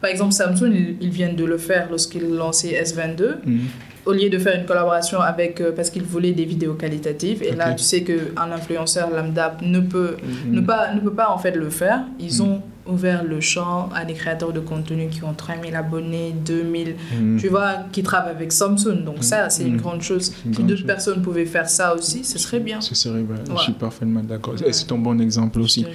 [0.01, 3.37] Par exemple, Samsung, ils, ils viennent de le faire lorsqu'ils lançaient S22.
[3.45, 3.59] Mhm.
[4.05, 7.41] Au lieu de faire une collaboration avec, euh, parce qu'ils voulaient des vidéos qualitatives.
[7.41, 10.55] Et là, tu sais qu'un influenceur lambda ne peut, Mhm.
[10.55, 12.01] ne, pas, ne peut pas en fait le faire.
[12.19, 12.45] Ils Mm.
[12.47, 17.39] ont ouvert le champ à des créateurs de contenu qui ont 3000 abonnés, 2000, Mhm.
[17.39, 19.03] tu vois, qui travaillent avec Samsung.
[19.05, 19.81] Donc ça, c'est une Mm.
[19.81, 20.25] grande chose.
[20.25, 20.87] C'est une Si grande d'autres chose.
[20.87, 22.81] personnes pouvaient faire ça aussi, ce serait bien.
[22.81, 23.37] Ce serait vrai.
[23.49, 23.55] Ouais.
[23.57, 24.55] Je suis parfaitement d'accord.
[24.55, 24.67] Ouais.
[24.69, 25.85] Et c'est un bon exemple aussi.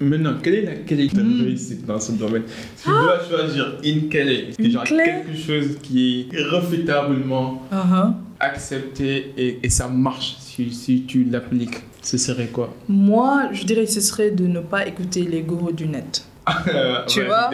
[0.00, 1.42] Maintenant, quelle est la qualité de Mm.
[1.44, 2.42] réussite dans ce domaine?
[2.76, 5.04] Si tu dois choisir une clé, Une genre clé?
[5.04, 8.12] quelque chose qui est irréfutablement Uh-huh.
[8.40, 13.84] accepté et, et ça marche si, si tu l'appliques, ce serait quoi Moi, je dirais
[13.84, 16.24] que ce serait de ne pas écouter les gourous du net.
[17.08, 17.50] Tu Ouais, vois.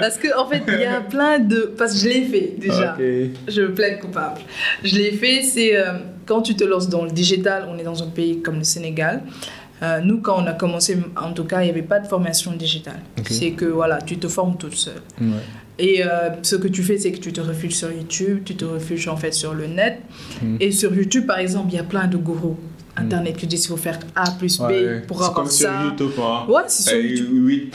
[0.00, 1.72] Parce qu'en en fait, il y a plein de...
[1.76, 2.94] Parce que je l'ai fait déjà.
[2.94, 3.02] Ok.
[3.48, 4.40] Je plaide coupable.
[4.84, 5.94] Je l'ai fait, c'est euh,
[6.26, 9.22] quand tu te lances dans le digital, on est dans un pays comme le Sénégal.
[9.82, 12.52] Euh, nous, quand on a commencé, en tout cas, il n'y avait pas de formation
[12.52, 13.00] digitale.
[13.28, 15.02] C'est que voilà, tu te formes toute seule.
[15.20, 15.26] Ouais.
[15.80, 18.64] Et euh, ce que tu fais, c'est que tu te refuges sur YouTube, tu te
[18.64, 19.98] refuges en fait sur le net.
[20.40, 20.58] Mm.
[20.60, 22.56] Et sur YouTube, par exemple, il y a plein de gourous
[22.96, 25.82] Internet disent qu'il faut faire A plus B Ouais, pour c'est avoir comme sur ça.
[25.84, 26.10] YouTube.
[26.20, 26.44] Hein.
[26.48, 27.70] Ouais, c'est sur YouTube.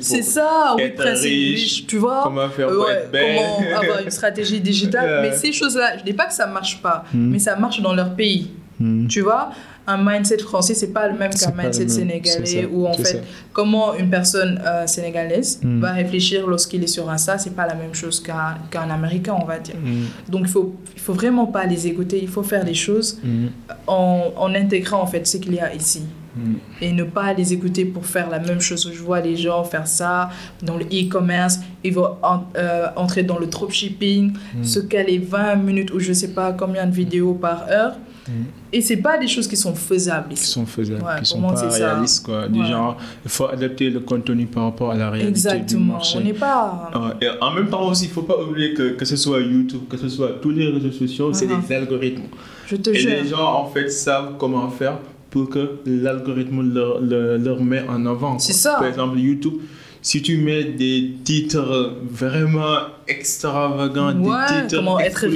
[0.00, 2.20] C'est ça, oui, riche, riche, tu vois.
[2.24, 3.36] Comment faire Euh, pour ouais, être belle.
[3.36, 5.20] comment avoir une stratégie digitale.
[5.22, 7.30] Mais ces choses-là, je dis pas que ça marche pas, Mm.
[7.30, 8.50] mais ça marche dans leur pays.
[8.80, 9.06] Hmm.
[9.08, 9.50] Tu vois,
[9.86, 13.18] un mindset français, c'est pas le même qu'un mindset sénégalais ça, où en fait, ça.
[13.52, 15.80] comment une personne euh, sénégalaise Mm.
[15.80, 19.44] va réfléchir lorsqu'il est sur Insta, c'est pas la même chose qu'un qu'un américain, on
[19.44, 19.74] va dire.
[19.76, 20.04] Hmm.
[20.30, 23.46] Donc il faut, il faut vraiment pas les écouter, il faut faire les choses Hmm.
[23.86, 26.02] en, en intégrant en fait ce qu'il y a ici
[26.36, 26.54] Hmm.
[26.80, 28.88] et ne pas les écouter pour faire la même chose.
[28.94, 30.30] Je vois les gens faire ça
[30.62, 34.62] dans le e-commerce, ils vont en- euh, entrer dans le dropshipping, Mm.
[34.64, 37.96] se caler 20 minutes ou je sais pas combien de vidéos par heure.
[38.30, 38.44] Mm.
[38.72, 41.56] Et c'est pas des choses qui sont faisables qui sont faisables, Ouais, qui sont pas
[41.56, 41.92] c'est ça.
[41.94, 42.46] réalistes quoi.
[42.48, 42.66] Du Ouais.
[42.68, 45.92] genre, il faut adapter le contenu par rapport à la réalité du Exactement.
[45.94, 46.18] marché.
[46.20, 46.90] On n'est pas.
[47.20, 49.96] Et en même temps aussi, il faut pas oublier que que ce soit YouTube, que
[49.96, 51.62] ce soit tous les réseaux sociaux, c'est Mhm.
[51.68, 52.22] des algorithmes.
[52.66, 53.10] Je te Et jure.
[53.10, 54.98] les gens en fait savent comment faire
[55.30, 58.38] pour que l'algorithme leur, leur, leur met en avant.
[58.38, 58.74] C'est ça.
[58.74, 59.54] Par exemple, YouTube,
[60.02, 65.26] si tu mets des titres vraiment extravagants, Ouais, des titres comment être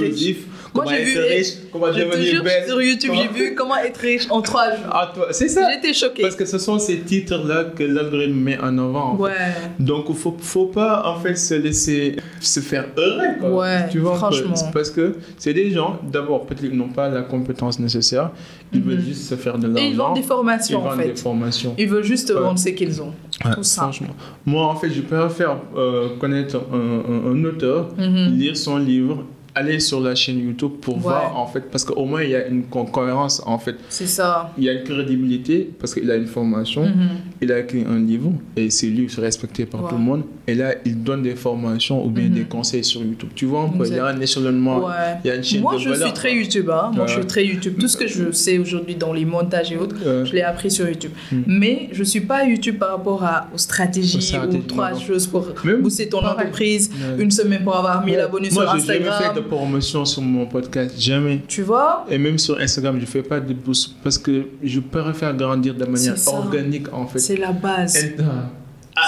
[0.75, 2.65] Moi, comment j'ai être vu- riche, comment devenir belle.
[2.67, 4.87] sur YouTube, j'ai vu comment être riche en trois jours.
[4.91, 5.71] Ah, c'est ça.
[5.73, 6.23] J'étais choquée.
[6.23, 9.17] Parce que ce sont ces titres-là que l'algorithme met en avant.
[9.17, 9.23] fait.
[9.23, 9.31] Ouais.
[9.79, 13.21] Donc, il faut, faut pas en fait se laisser se faire heureux.
[13.41, 13.51] Quoi.
[13.51, 14.55] Ouais, tu vois, franchement.
[14.73, 18.31] Parce que c'est des gens, d'abord, peut-être qu'ils n'ont pas la compétence nécessaire,
[18.73, 18.87] ils Mhm.
[18.91, 19.85] veulent juste se faire de l'argent.
[19.89, 21.19] Ils vendent des Ils formations, en vendent des fait.
[21.21, 21.75] formations.
[21.79, 23.13] Ils veulent juste vendre ce qu'ils ont.
[23.45, 23.83] Ouais, tout ça.
[23.83, 24.15] Franchement.
[24.45, 28.37] Moi, en fait, je préfère euh, connaître un, un- un auteur, Mhm.
[28.39, 31.03] lire son livre, aller sur la chaîne YouTube pour Ouais.
[31.03, 33.77] voir, en fait, parce qu'au moins, il y a une co- cohérence, en fait.
[33.88, 34.53] C'est ça.
[34.59, 37.09] Il y a une crédibilité parce qu'il a une formation, Mhm.
[37.43, 39.90] il a écrit un livre et c'est lui respecté par Ouais.
[39.90, 40.23] tout le monde.
[40.47, 42.31] Et là, il donne des formations ou bien Mhm.
[42.35, 43.31] des conseils sur YouTube.
[43.35, 44.93] Tu vois, peu, il y a un échelonnement, Ouais.
[45.25, 46.38] il y a une chaîne Moi, de je valeur, suis très quoi.
[46.38, 46.71] YouTube.
[46.71, 46.90] hein.
[46.95, 47.75] Moi, je suis très YouTube.
[47.79, 50.71] Tout ce que je sais aujourd'hui dans les montages et autres, Euh, je l'ai appris
[50.71, 51.12] sur YouTube.
[51.33, 51.37] Mm.
[51.47, 55.83] Mais je suis pas YouTube par rapport à, aux stratégies Aux trois choses pour Même
[55.83, 56.35] booster ton pareil.
[56.47, 58.21] entreprise, une semaine pour avoir 1000 Ouais.
[58.23, 59.43] abonnés Moi, sur Instagram.
[59.48, 61.40] Promotion sur mon podcast, jamais.
[61.48, 62.04] Tu vois?
[62.11, 65.85] Et même sur Instagram, je fais pas de boost parce que je préfère grandir de
[65.85, 67.18] manière organique en fait.
[67.18, 67.96] C'est la base.
[67.96, 68.22] Et, euh,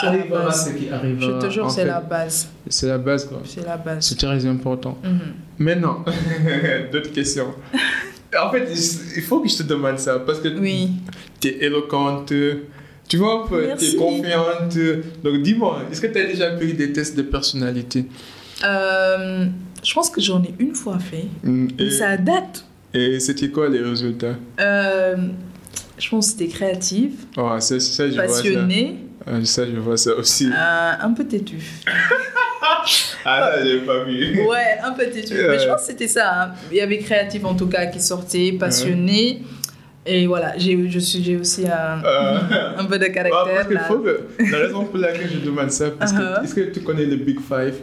[0.00, 0.64] C'est la arrivera base.
[0.66, 1.40] ce qui arrivera.
[1.40, 2.48] Je te jure, c'est la base.
[2.68, 3.40] C'est la base quoi.
[3.44, 4.04] C'est la base.
[4.04, 4.98] C'est très important.
[5.04, 5.18] Mhm.
[5.58, 6.04] Maintenant,
[6.92, 7.48] d'autres questions.
[8.38, 8.68] En fait,
[9.16, 10.90] il faut que je te demande ça parce que Oui.
[11.40, 12.30] tu es éloquente,
[13.08, 14.76] tu vois, un peu, tu es confiante.
[15.24, 18.04] Donc dis-moi, est-ce que tu as déjà pris des tests de personnalité?
[18.64, 19.46] Euh,
[19.86, 21.26] je pense que j'en ai une fois fait.
[21.44, 22.64] Mm, Mais Et, ça date.
[22.94, 24.34] et c'était quoi les résultats?
[24.60, 25.16] Euh,
[25.98, 28.34] je pense que c'était créatif, oh, ça, ça, je vois ça.
[28.42, 28.96] passionné,
[29.26, 30.46] Ah, ça, je vois ça aussi.
[30.52, 31.58] euh, un peu têtu.
[33.24, 34.40] Ah, là, j'ai pas vu.
[34.42, 35.34] Ouais, un peu têtu.
[35.34, 36.42] Mais je pense que c'était ça.
[36.44, 36.50] hein.
[36.70, 39.42] Il y avait créatif en tout cas qui sortait, passionné.
[40.04, 42.38] Et voilà, j'ai je suis- j'ai aussi un, Euh,
[42.78, 43.54] un peu de Ah, caractère.
[43.56, 43.80] parce là.
[43.88, 44.20] faut que.
[44.52, 46.18] La raison pour laquelle je demande ça, parce que.
[46.18, 46.44] Uh-huh.
[46.44, 47.74] Est-ce que tu connais le Big Five?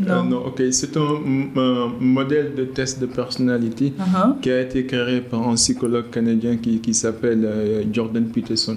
[0.00, 0.44] Euh, Non.
[0.46, 0.62] ok.
[0.72, 1.08] C'est un,
[1.56, 4.40] un modèle de test de personnalité Uh-huh.
[4.42, 8.76] qui a été créé par un psychologue canadien qui, qui s'appelle euh, Jordan Peterson.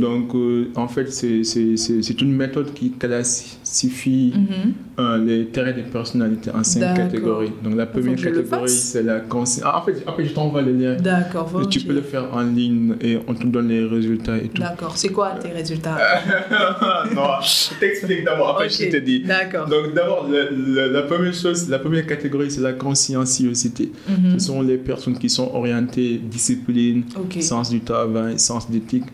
[0.00, 4.72] Donc, euh, en fait, c'est- une méthode qui classifie Mhm.
[4.98, 7.50] euh, les traits de personnalité en cinq catégories.
[7.64, 9.64] Donc, la première catégorie, c'est la conscience.
[9.66, 10.96] Ah, en fait, après, je t'envoie le lien.
[10.96, 11.80] D'accord, volontiers.
[11.80, 14.60] tu peux le faire en ligne et on te donne les résultats et tout.
[14.62, 15.96] D'accord, c'est quoi tes résultats?
[17.14, 19.20] Non, je t'explique d'abord, après je te dis.
[19.22, 19.68] D'accord.
[19.68, 23.90] Donc d'abord, la première chose, la première catégorie, c'est la conscienciosité.
[24.08, 24.38] Mhm.
[24.38, 27.04] Ce sont les personnes qui sont orientées discipline,
[27.40, 29.04] sens du travail, sens d'éthique.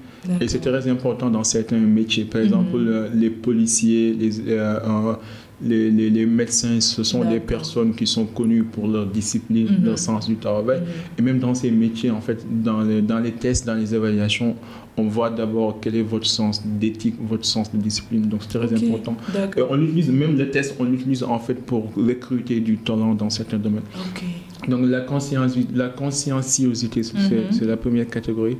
[0.41, 2.25] Et c'est très important dans certains métiers.
[2.25, 2.85] Par exemple, Mhm.
[2.85, 5.15] le- les policiers, les, euh, euh,
[5.65, 9.85] les, les- les médecins, ce sont des personnes qui sont connues pour leur discipline, Mhm.
[9.85, 10.81] leur sens du travail.
[10.81, 10.87] Mhm.
[11.19, 14.55] Et même dans ces métiers, en fait, dans les, dans les tests, dans les évaluations,
[14.97, 18.23] on voit d'abord quel est votre sens d'éthique, votre sens de discipline.
[18.23, 19.17] Donc c'est très important.
[19.57, 23.31] Et on utilise même le test, on l'utilise en fait pour recruter du talent dans
[23.31, 23.83] certains domaines.
[24.69, 27.15] Donc la, conscience, la conscienciosité, c'est
[27.51, 28.57] c'est la première catégorie.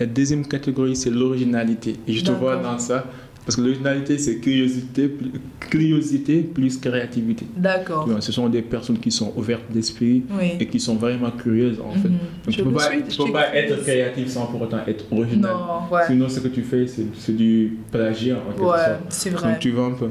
[0.00, 1.94] La deuxième catégorie, c'est l'originalité.
[2.06, 3.04] Et je te vois dans ça,
[3.44, 7.46] parce que l'originalité, c'est curiosité, plus- curiosité plus créativité.
[7.56, 8.08] D'accord.
[8.20, 10.22] Ce sont des personnes qui sont ouvertes d'esprit
[10.60, 12.08] et qui sont vraiment curieuses en fait.
[12.08, 14.62] Donc, Je tu peux le pas, suis, tu je peux pas être créatif sans pour
[14.62, 15.50] autant être original.
[15.52, 16.02] Non, ouais.
[16.06, 19.00] Sinon, ce que tu fais, c'est du plagiat en quelque Ouais, sorte.
[19.10, 19.50] c'est vrai.
[19.50, 20.08] Donc, tu vois un peu.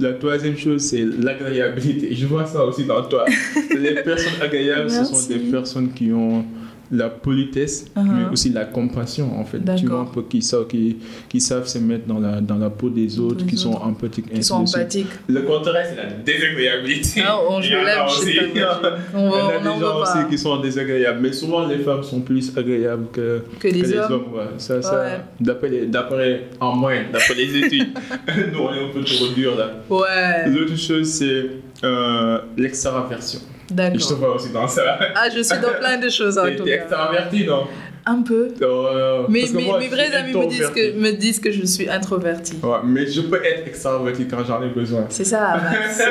[0.00, 2.14] La troisième chose, c'est l'agréabilité.
[2.14, 3.24] Je vois ça aussi dans toi.
[3.78, 6.44] Les personnes agréables, ce sont des personnes qui ont
[6.90, 8.02] la politesse, Uh-huh.
[8.04, 9.60] mais aussi la compassion, en fait.
[9.76, 10.96] Tu vois peu qui savent, qui,
[11.28, 14.26] qui savent se mettre dans la, dans la peau des autres, Des qui sont empathiques.
[14.32, 15.06] Ils ainsi sont empathiques.
[15.28, 17.22] Le contraire, c'est la désagréabilité.
[17.26, 18.32] Ah, on, je a lève, je aussi.
[18.32, 18.46] sais pas.
[18.54, 20.24] Il y en a On va- on des n'en gens aussi pas.
[20.24, 23.94] qui sont désagréables, mais souvent les femmes sont plus agréables que, Que que les les
[23.98, 24.12] hommes.
[24.12, 24.32] hommes.
[24.34, 24.44] ouais.
[24.58, 25.20] Ça, ça, Ouais.
[25.40, 27.88] d'après, les- d'après, en moyenne, d'après les études.
[28.52, 29.72] Nous, on est un peu trop dur là.
[29.90, 31.46] Ouais, L'autre chose, c'est
[31.84, 33.40] euh, l'extraversion.
[33.70, 34.18] Et je te d'accord.
[34.18, 34.98] vois aussi dans ça.
[35.14, 36.70] Ah, je suis dans plein de choses en tout cas.
[36.74, 37.66] extraverti, non
[38.06, 38.48] Un peu.
[38.62, 40.98] Euh, Mais parce que mes, moi, mes je vrais amis me disent, que, introverti.
[40.98, 42.56] me disent que je suis introvertie.
[42.62, 45.04] Ouais, mais je peux être extraverti quand j'en ai besoin.
[45.10, 46.02] C'est ça, Max.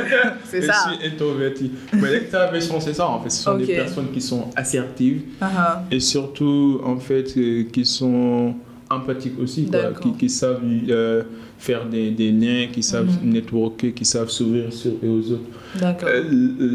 [0.46, 0.74] c'est je ça.
[0.88, 1.72] suis introverti.
[1.94, 3.32] Mais l'extraversion, c'est ça en fait.
[3.32, 5.82] Ce sont des personnes qui sont assertives ah.
[5.90, 8.54] et surtout en fait euh, qui sont
[8.90, 11.24] empathiques aussi, quoi, qui, qui savent euh,
[11.58, 13.32] faire des, des liens, qui savent Mhm.
[13.34, 15.44] networker, qui savent s'ouvrir sur et aux autres.
[16.06, 16.24] Euh,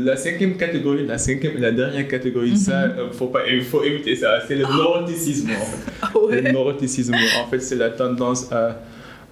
[0.04, 2.56] la cinquième catégorie, la cinquième la dernière catégorie, Mhm.
[2.56, 4.40] ça, euh, faut pas, il faut éviter ça.
[4.46, 5.50] C'est le neuroticisme.
[5.50, 5.92] En fait.
[6.02, 8.76] Ah Le neuroticisme, en fait, c'est la tendance à,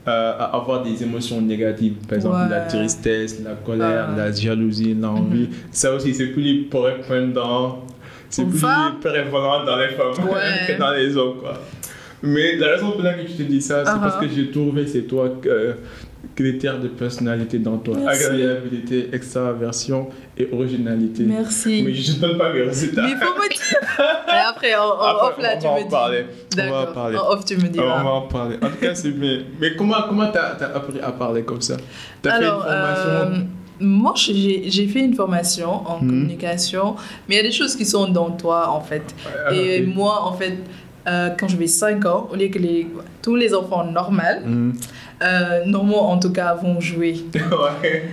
[0.06, 1.94] à- à avoir des émotions négatives.
[2.08, 2.48] Par exemple, Ouais.
[2.48, 4.16] la tristesse, la colère, Ah.
[4.16, 5.48] la jalousie, l'envie.
[5.48, 5.48] Mhm.
[5.72, 7.84] Ça aussi, c'est plus pour répondre dans
[8.30, 8.60] C'est plus
[9.00, 10.40] prévalent dans les femmes Ouais.
[10.68, 11.54] que dans les hommes, quoi.
[12.22, 14.00] Mais la raison pour laquelle je te dis ça, c'est Uh-huh.
[14.00, 15.72] parce que j'ai trouvé c'est toi euh,
[16.36, 17.94] critères de personnalité dans toi.
[17.98, 18.24] Merci.
[18.26, 21.22] Agréabilité, extraversion et originalité.
[21.24, 21.82] Merci.
[21.84, 23.02] Mais je ne donne pas mes résultats.
[23.02, 23.78] Mais il faut me dire.
[24.28, 25.90] Et après, en, en Après, off, là, on tu va me en dis.
[25.90, 26.24] parler.
[26.58, 27.16] On va en parler.
[27.18, 28.02] En off, tu me On diras.
[28.02, 28.56] va en parler.
[28.62, 29.38] En tout cas, c'est bien.
[29.60, 31.76] Mais comment comment t'as as appris à parler comme ça?
[32.22, 33.10] T'as fait une formation?
[33.10, 33.36] euh,
[33.82, 36.06] moi, j'ai fait une formation en Mhm.
[36.08, 36.96] communication,
[37.28, 39.14] mais il y a des choses qui sont dans toi, en fait.
[39.52, 40.54] Et moi, en fait,
[41.08, 42.86] euh, quand j'avais 5 ans, au lieu que les,
[43.22, 44.72] tous les enfants normaux, Mhm.
[45.22, 47.16] euh, normaux en tout cas, vont jouer.
[47.34, 48.04] ouais.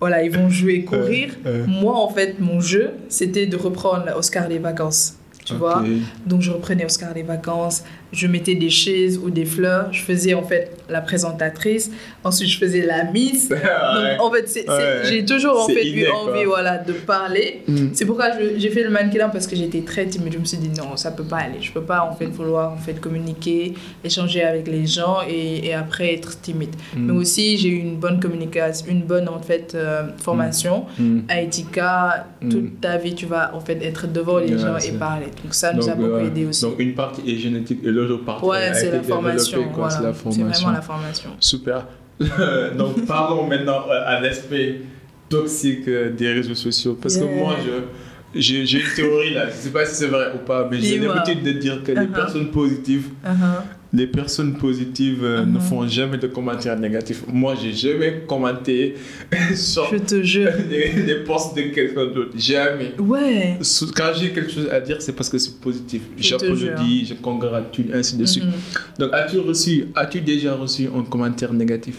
[0.00, 1.30] Voilà, ils vont jouer, courir.
[1.46, 5.14] Euh, Moi, en fait, mon jeu, c'était de reprendre Oscar des vacances.
[5.44, 5.82] Tu vois
[6.26, 10.34] Donc, je reprenais Oscar des vacances, je mettais des chaises ou des fleurs, je faisais
[10.34, 11.90] en fait la présentatrice,
[12.24, 13.50] ensuite je faisais la miss.
[13.96, 14.16] Ouais.
[14.20, 15.02] En fait, Ouais.
[15.04, 17.62] j'ai toujours en fait inné, eu envie voilà, de parler.
[17.68, 17.90] Mhm.
[17.94, 20.32] C'est pourquoi j'ai fait le mannequin parce que j'étais très timide.
[20.34, 21.60] Je me suis dit non, ça peut pas aller.
[21.60, 25.74] Je peux pas en fait vouloir en fait communiquer, échanger avec les gens et, et
[25.74, 26.74] après être timide.
[26.96, 27.06] Mhm.
[27.06, 31.24] Mais aussi j'ai eu une bonne communication, une bonne en fait euh, formation Mhm.
[31.28, 32.26] à Etika.
[32.42, 32.48] Mm.
[32.48, 35.26] Toute ta vie, tu vas en fait être devant les Ouais, gens et parler.
[35.42, 36.62] Donc ça nous a beaucoup euh, aidé aussi.
[36.62, 39.64] Donc une partie est génétique et l'autre partie ouais, c'est la formation.
[39.72, 39.90] voilà.
[39.90, 40.46] C'est la C'est formation.
[40.66, 41.30] vraiment la formation.
[41.40, 41.86] Super.
[42.76, 44.80] Donc parlons maintenant euh, à l'aspect
[45.28, 46.96] toxique euh, des réseaux sociaux.
[47.00, 49.46] Parce que moi, je, j'ai, une théorie là.
[49.50, 51.92] Je ne sais pas si c'est vrai ou pas, mais j'ai l'habitude de dire que
[51.92, 52.12] les Uh-huh.
[52.12, 53.62] personnes positives, Uh-huh.
[53.96, 55.68] Les personnes positives euh, ne Uh-huh.
[55.68, 57.22] font jamais de commentaires négatifs.
[57.32, 58.94] Moi, j'ai jamais commenté
[59.54, 60.50] sur Je te jure.
[60.70, 62.32] les, les posts de quelqu'un d'autre.
[62.36, 62.92] Jamais.
[62.98, 63.58] Ouais.
[63.96, 66.02] Quand j'ai quelque chose à dire, c'est parce que c'est positif.
[66.18, 68.44] Je te J'applaudis, je congratule, ainsi de suite.
[68.44, 68.52] Mhm.
[68.98, 71.96] Donc, as-tu reçu, as-tu déjà reçu un commentaire négatif?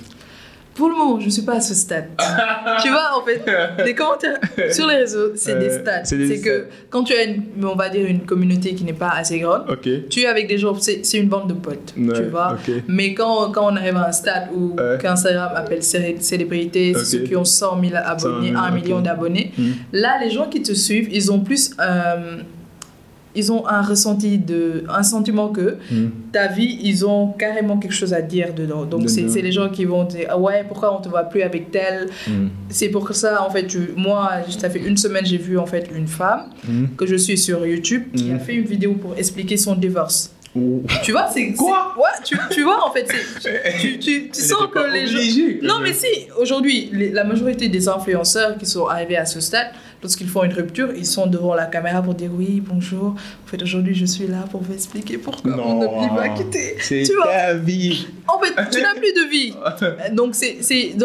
[0.78, 2.06] Pour le moment, je ne suis pas à ce stade.
[2.84, 3.42] tu vois, en fait,
[3.84, 4.38] les commentaires
[4.72, 6.06] sur les réseaux, c'est des stades.
[6.06, 9.40] c'est que quand tu as, une, on va dire, une communauté qui n'est pas assez
[9.40, 9.66] grande,
[10.10, 12.58] tu es avec des gens, c'est une bande de potes, tu vois.
[12.88, 14.98] Mais quand, quand on arrive à un stade où Ouais.
[15.02, 19.52] qu'Instagram appelle célé- célébrité, ceux qui ont 100 000 abonnés, 100 000, 1 million d'abonnés,
[19.58, 19.72] Hmm.
[19.94, 21.72] là, les gens qui te suivent, ils ont plus...
[21.80, 22.38] euh,
[23.40, 26.10] ils ont un ressenti de un sentiment que Hmm.
[26.32, 29.34] ta vie ils ont carrément quelque chose à dire dedans donc c'est Dedans.
[29.34, 32.08] c'est les gens qui vont dire ah ouais pourquoi on te voit plus avec tel
[32.28, 32.48] Hmm.
[32.78, 34.22] c'est pour ça en fait tu, moi
[34.64, 36.86] ça fait une semaine j'ai vu en fait une femme Hmm.
[36.98, 40.20] que je suis sur YouTube qui a fait une vidéo pour expliquer son divorce
[40.56, 40.82] Ouh.
[41.04, 41.94] tu vois c'est Quoi?
[41.98, 43.06] Ouais tu, tu vois en fait
[43.80, 45.18] tu, tu, tu sens que les gens
[45.70, 46.08] non, mais si,
[46.40, 49.68] aujourd'hui, la majorité des influenceurs qui sont arrivés à ce stade,
[50.08, 53.08] lorsqu'ils font une rupture, ils sont devant la caméra pour dire oui, bonjour,
[53.44, 55.76] en fait, aujourd'hui, je suis là pour vous expliquer pourquoi Non.
[55.76, 56.78] mon homme m'a quitté.
[56.80, 57.26] C'est Tu vois?
[57.28, 58.08] ta vie.
[58.26, 59.54] En fait, tu n'as plus de vie.
[60.16, 60.60] Donc, c'est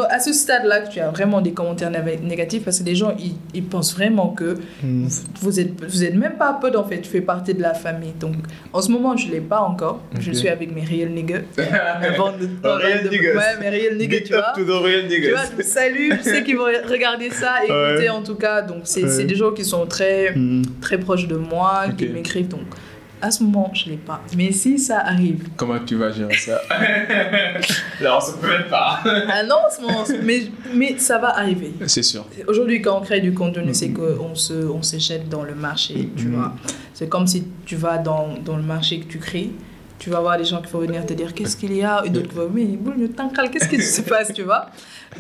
[0.09, 3.35] à ce stade-là que tu as vraiment des commentaires négatifs parce que les gens, ils,
[3.55, 5.07] ils pensent vraiment que Hmm.
[5.07, 7.75] vous- vous êtes, vous êtes même pas potes, en fait, tu fais partie de la
[7.75, 8.13] famille.
[8.21, 8.35] Donc,
[8.73, 10.01] en ce moment, je ne l'ai pas encore.
[10.21, 11.41] Je suis avec mes real niggas.
[12.03, 13.35] Avant de- Real de- niggas.
[13.35, 14.65] Ouais, mes real niggas, Big tu up vois.
[14.65, 17.91] to the real Tu vois, je sais qu'ils vont regarder ça Ouais.
[17.93, 18.63] écouter en tout cas.
[18.63, 19.09] Donc, c'est Ouais.
[19.17, 20.63] c'est des gens qui sont très, Hmm.
[20.81, 22.49] très proches de moi, qui m'écrivent.
[22.49, 22.67] Donc,
[23.21, 24.21] à ce moment, je ne l'ai pas.
[24.37, 25.41] Mais si ça arrive.
[25.57, 26.61] Comment tu vas gérer ça?
[28.01, 29.01] Là, on se plaint pas.
[29.29, 30.43] Ah non, en ce moment, mais,
[30.75, 31.73] mais ça va arriver.
[31.87, 32.25] C'est sûr.
[32.49, 36.09] Aujourd'hui, quand on crée du contenu, c'est qu'on se, on se jette dans le marché,
[36.17, 36.35] tu Mhm.
[36.35, 36.53] vois.
[36.95, 39.51] C'est comme si tu vas dans, dans le marché que tu crées.
[39.99, 42.11] Tu vas voir des gens qui vont venir te dire qu'est-ce qu'il y a, et
[42.11, 42.67] d'autres qui vont mais
[43.53, 44.67] qu'est-ce qui se passe, tu vois?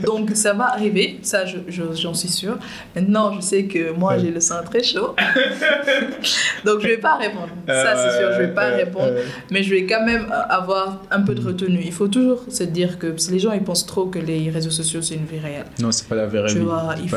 [0.04, 2.56] Donc ça va arriver, ça je- je- j'en suis sûre.
[2.96, 5.14] Maintenant, je sais que moi j'ai le sang très chaud.
[6.64, 7.48] Donc je vais pas répondre.
[7.66, 9.06] Ça c'est sûr, je vais pas Euh, répondre.
[9.08, 11.80] euh, Mais je vais quand même euh, avoir un peu de retenue.
[11.84, 14.50] Il faut toujours se dire que parce que les gens ils pensent trop que les
[14.50, 15.66] réseaux sociaux c'est une vie réelle.
[15.80, 16.64] Non, c'est pas la vraie Tu vie.
[16.64, 17.16] vois, il faut,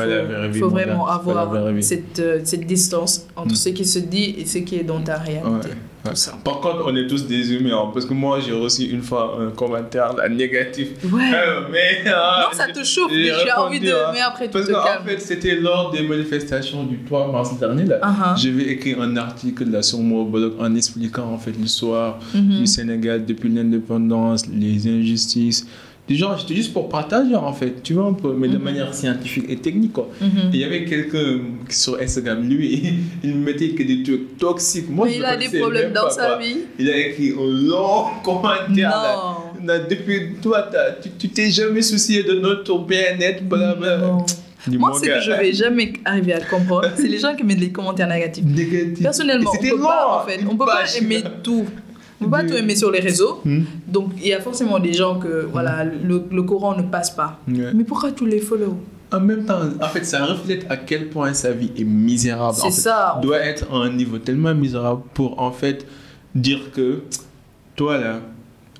[0.68, 3.56] vie, vraiment avoir cette, euh, cette distance entre Mm.
[3.56, 5.68] ce qui se dit et ce qui est dans ta réalité.
[5.68, 5.74] Ouais.
[6.10, 6.32] Tout ça.
[6.44, 9.38] Par contre, on est tous des humains, hein, parce que moi, j'ai reçu une fois
[9.40, 10.88] un commentaire là, négatif.
[11.04, 11.22] Ouais.
[11.34, 13.90] Euh, mais, ah, non, ça te chauffe, j'ai mais as envie de.
[13.90, 14.10] hein.
[14.12, 17.84] Mais après, Parce qu'en fait, c'était lors des manifestations du 3 mars dernier.
[17.84, 18.00] Là.
[18.02, 18.40] Uh-huh.
[18.42, 22.58] J'avais écrit un article là, sur mon blog en expliquant en fait l'histoire Mhm.
[22.60, 25.66] du Sénégal depuis l'indépendance, les injustices.
[26.08, 28.62] Du genre, c'était juste pour partager en fait, tu vois peu, mais de Mhm.
[28.62, 30.08] manière scientifique et technique quoi.
[30.20, 30.28] Mhm.
[30.52, 34.88] Et Il y avait quelqu'un sur Instagram, lui, il mettait que des trucs toxiques.
[34.88, 36.38] Moi, Mais je il a des problèmes dans pas, sa quoi.
[36.38, 36.58] vie.
[36.78, 38.90] Il a écrit un long commentaire.
[38.90, 39.16] là.
[39.60, 39.66] Non.
[39.66, 40.68] Là, depuis toi,
[41.02, 43.96] tu tu t'es jamais soucié de notre bien-être, blablabla.
[44.06, 44.24] Non.
[44.68, 47.58] Dis, Moi, ce que je vais jamais arriver à comprendre, c'est les gens qui mettent
[47.60, 48.44] des commentaires négatifs.
[48.44, 49.00] Négatif.
[49.02, 51.66] Personnellement, on c'était peut pas, long, en fait, on peut pas aimer tout.
[52.20, 53.40] On peut pas tout aimer sur les réseaux.
[53.44, 53.64] Hmm.
[53.86, 57.40] Donc, il y a forcément des gens que voilà, le, le courant ne passe pas.
[57.46, 58.78] Mais pourquoi tu les follow?
[59.12, 62.56] En même temps, en fait, ça reflète à quel point sa vie est misérable.
[62.56, 62.80] C'est en fait.
[62.80, 63.20] ça.
[63.22, 65.86] doit être à un niveau tellement misérable pour en fait
[66.34, 67.02] dire que
[67.76, 68.20] toi là,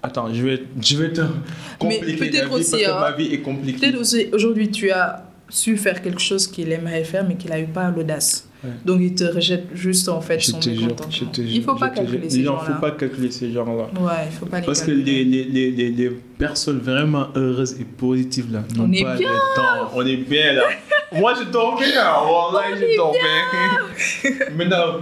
[0.02, 1.20] attends, je vais, je vais te
[1.78, 3.78] compliquer la peut-être vie parce aussi, que hein, ma vie est compliquée.
[3.78, 7.60] Peut-être aussi, aujourd'hui, tu as su faire quelque chose qu'il aimerait faire, mais qu'il n'a
[7.60, 8.45] eu pas l'audace.
[8.64, 8.70] Ouais.
[8.84, 11.10] Donc, il te rejette juste, en fait, Je son te jure, mécontentement.
[11.12, 11.50] je te jure.
[11.50, 12.60] Il ne faut pas calculer ces Il ne gens-là.
[12.74, 13.84] faut pas calculer ces gens-là.
[14.00, 15.24] Ouais, il faut pas les Parce que calculer.
[15.24, 19.16] les, les, les, les, les personnes vraiment heureuses et positives là, On n'ont est pas
[19.16, 19.28] bien.
[19.30, 19.90] le temps.
[19.94, 20.62] On est bien là.
[21.20, 21.86] Moi je dors bien.
[21.92, 24.32] Wallah, je dors bien.
[24.56, 25.00] Maintenant,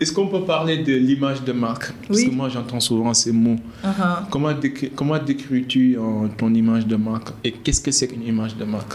[0.00, 2.28] est-ce qu'on peut parler de l'image de marque Parce Oui.
[2.28, 3.56] que moi j'entends souvent ces mots.
[4.30, 8.56] Comment, décri- comment décris-tu euh, ton image de marque Et qu'est-ce que c'est qu'une image
[8.56, 8.94] de marque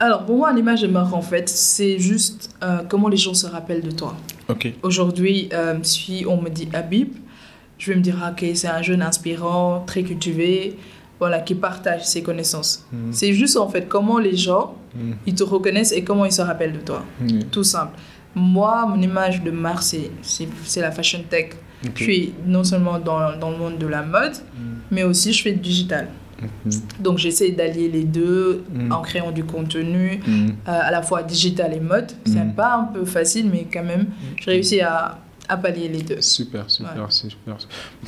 [0.00, 3.46] Alors, pour moi, l'image de marque, en fait, c'est juste euh, comment les gens se
[3.46, 4.16] rappellent de toi.
[4.48, 4.72] Ok.
[4.82, 7.12] Aujourd'hui, euh, si on me dit Habib,
[7.78, 10.76] je vais me dire, ah, ok, c'est un jeune inspirant, très cultivé,
[11.20, 12.84] voilà, qui partage ses connaissances.
[12.92, 13.12] Mhm.
[13.12, 15.14] C'est juste, en fait, comment les gens, Mhm.
[15.26, 17.04] ils te reconnaissent et comment ils se rappellent de toi.
[17.50, 17.96] Tout simple.
[18.34, 21.50] Moi, mon image de marque, c'est- la fashion tech.
[21.84, 21.92] Ok.
[21.96, 24.76] Je suis non seulement dans, dans le monde de la mode, Mhm.
[24.90, 26.08] mais aussi je fais du digital.
[26.40, 26.72] Mhm.
[27.00, 28.92] Donc, j'essaie d'allier les deux Mhm.
[28.92, 30.48] en créant du contenu, Mhm.
[30.50, 32.12] euh, à la fois digital et mode.
[32.26, 34.06] C'est pas un peu facile, mais quand même,
[34.40, 35.18] j'ai réussi à,
[35.48, 36.20] à pallier les deux.
[36.20, 37.56] Super, super, super.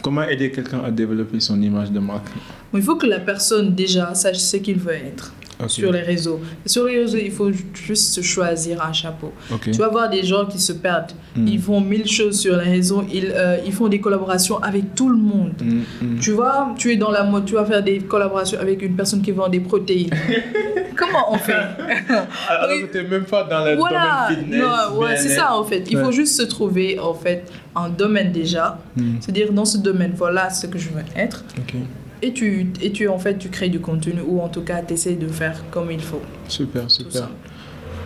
[0.02, 2.26] Comment aider quelqu'un à développer son image de marque?
[2.74, 5.32] Il faut que la personne déjà sache ce qu'il veut être
[5.68, 6.40] Sur les réseaux.
[6.66, 9.32] Sur les réseaux, il faut juste se choisir un chapeau.
[9.62, 11.12] Tu vas voir des gens qui se perdent.
[11.34, 11.48] Mhm.
[11.48, 13.02] Ils font mille choses sur les réseaux.
[13.12, 15.52] Ils, euh, ils font des collaborations avec tout le monde.
[15.62, 15.82] Mhm.
[16.02, 16.18] Mhm.
[16.20, 19.22] Tu vois, tu es dans la mode, tu vas faire des collaborations avec une personne
[19.22, 20.10] qui vend des protéines.
[20.96, 21.52] Comment on fait?
[22.48, 22.82] Alors Oui.
[22.82, 24.64] que t'es même pas dans le Voilà, domaine fitness.
[24.98, 25.84] ouais, c'est ça en fait.
[25.90, 26.04] Il Ouais.
[26.04, 29.20] faut juste se trouver en fait un domaine déjà, Mhm.
[29.22, 31.74] se dire dans ce domaine voilà ce que je veux être, Ok.
[32.22, 34.94] Et tu et tu en fait tu crées du contenu ou en tout cas tu
[34.94, 36.22] essaies de faire comme il faut.
[36.48, 37.28] Super, super.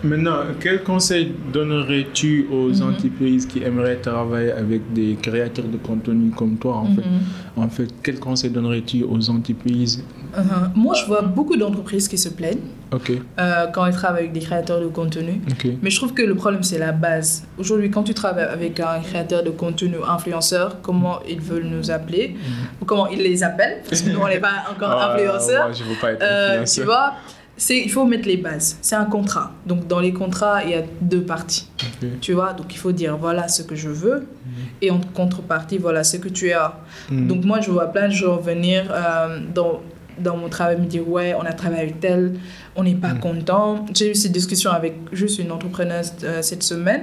[0.03, 2.83] Maintenant, quel conseil donnerais-tu aux Mhm.
[2.91, 7.03] entreprises qui aimeraient travailler avec des créateurs de contenu comme toi en fait?
[7.03, 7.21] Mhm.
[7.65, 10.03] En fait, quel conseil donnerais-tu aux entreprises?
[10.37, 10.71] Uh-huh.
[10.77, 12.61] Moi je vois beaucoup d'entreprises qui se plaignent
[12.93, 15.41] euh, quand ils travaillent avec des créateurs de contenu.
[15.83, 17.45] Mais je trouve que le problème, c'est la base.
[17.59, 22.37] Aujourd'hui, quand tu travailles avec un créateur de contenu influenceur, comment ils veulent nous appeler?
[22.81, 23.79] Ou comment ils les appellent?
[23.89, 25.65] Parce que nous, on n'est pas encore Ah, influenceurs.
[25.67, 26.85] moi, je veux pas être Euh, influenceur.
[26.85, 27.13] tu vois,
[27.69, 28.79] il faut mettre les bases.
[28.81, 29.53] C'est un contrat.
[29.67, 31.69] Donc, dans les contrats, il y a deux parties.
[32.21, 34.27] Tu vois, donc il faut dire voilà ce que je veux.
[34.83, 36.79] Et en contrepartie, voilà ce que tu as.
[37.11, 37.27] Mhm.
[37.29, 39.81] Donc, moi, je vois plein de gens venir euh, dans,
[40.19, 42.35] dans mon travail me dire ouais, on a travaillé avec tel,
[42.77, 43.21] on n'est pas Mhm.
[43.21, 43.85] content.
[43.95, 47.03] J'ai eu cette discussion avec juste une entrepreneuse euh, cette semaine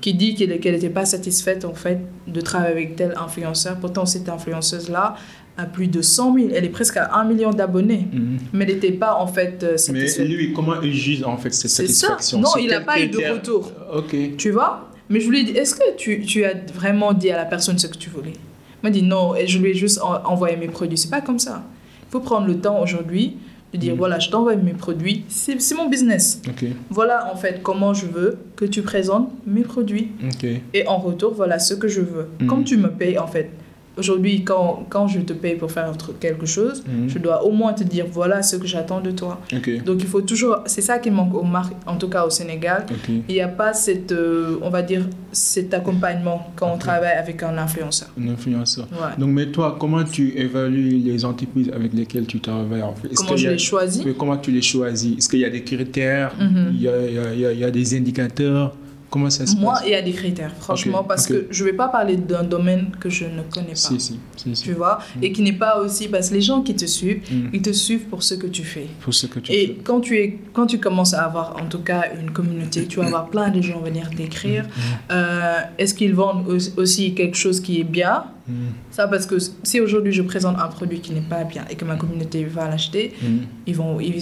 [0.00, 3.76] qui dit qu'elle n'était pas satisfaite en fait de travailler avec tel influenceur.
[3.76, 5.16] Pourtant, cette influenceuse-là
[5.58, 8.06] a plus de 100 000, elle est presque à 1 million d'abonnés.
[8.12, 8.38] Mhm.
[8.54, 11.70] Mais elle n'était pas en fait euh, Mais lui, comment il juge en fait cette
[11.70, 12.08] C'est ça.
[12.08, 12.40] satisfaction?
[12.40, 13.70] Non, il n'a pas eu de retour.
[13.94, 14.16] Ok.
[14.38, 14.88] Tu vois?
[15.10, 17.78] Mais je lui ai dit, est-ce que tu, tu as vraiment dit à la personne
[17.78, 18.32] ce que tu voulais?
[18.32, 20.96] Il m'a dit non, et je lui ai juste en- envoyé mes produits.
[20.96, 21.62] C'est pas comme ça.
[22.08, 23.36] Il faut prendre le temps aujourd'hui
[23.74, 23.98] de dire, Mhm.
[23.98, 26.40] voilà, je t'envoie mes produits, c'est c'est mon business.
[26.48, 26.64] Ok.
[26.90, 30.08] Voilà en fait comment je veux que tu présentes mes produits.
[30.24, 30.46] Ok.
[30.74, 32.28] Et en retour, voilà ce que je veux.
[32.40, 32.46] Mhm.
[32.48, 33.50] Comme tu me payes, en fait,
[33.96, 37.08] aujourd'hui, quand, quand je te paye pour faire quelque chose, Mhm.
[37.08, 39.40] je dois au moins te dire, voilà ce que j'attends de toi.
[39.84, 40.58] Donc, il faut toujours...
[40.66, 42.86] C'est ça qui manque aux marques, en tout cas au Sénégal.
[43.28, 47.42] Il n'y a pas cette, euh, on va dire, cet accompagnement quand on travaille avec
[47.42, 48.08] un influenceur.
[48.20, 48.86] Un influenceur.
[48.92, 49.14] Ouais.
[49.18, 53.08] Donc, mais toi, comment tu évalues les entreprises avec lesquelles tu travailles en fait?
[53.14, 54.04] Comment je a- les choisis?
[54.18, 55.18] Comment tu les choisis?
[55.18, 56.32] Est-ce qu'il y a des critères?
[56.40, 56.70] Mhm.
[56.74, 58.74] il, y a, il y a- il y a des indicateurs?
[59.12, 61.76] Comment ça se Moi, il y a des critères, franchement, parce que je ne vais
[61.76, 63.88] pas parler d'un domaine que je ne connais pas.
[63.88, 64.62] Si, si, si, si.
[64.64, 64.98] Tu vois?
[65.20, 66.08] Et qui n'est pas aussi...
[66.08, 67.48] Parce que les gens qui te suivent, Mm.
[67.52, 68.86] ils te suivent pour ce que tu fais.
[69.00, 69.76] Pour ce que tu Et fais.
[69.84, 73.06] quand tu, es, quand tu commences à avoir en tout cas une communauté, tu vas
[73.06, 74.64] avoir plein de gens venir t'écrire.
[75.10, 78.24] Euh, Est-ce qu'ils vendent au- aussi quelque chose qui est bien?
[78.48, 78.52] Mm.
[78.90, 81.84] Ça, parce que si aujourd'hui je présente un produit qui n'est pas bien et que
[81.84, 83.26] ma communauté va l'acheter, Mm.
[83.66, 84.20] ils vont, ils-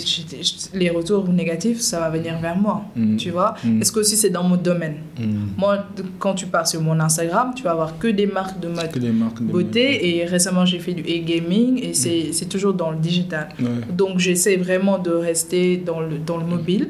[0.75, 2.83] les retours négatifs, ça va venir vers moi.
[2.97, 3.17] Mm.
[3.17, 3.55] Tu vois.
[3.81, 4.97] Est-ce que aussi c'est dans mon domaine?
[5.57, 5.87] Moi,
[6.19, 8.99] quand tu pars sur mon Instagram, tu vas avoir que des marques de mode Que
[8.99, 12.99] les marques de beauté et récemment j'ai fait du e-gaming et c'est toujours dans le
[12.99, 13.49] digital.
[13.61, 13.67] Ouais.
[13.93, 16.89] Donc j'essaie vraiment de rester dans le, dans le mobile.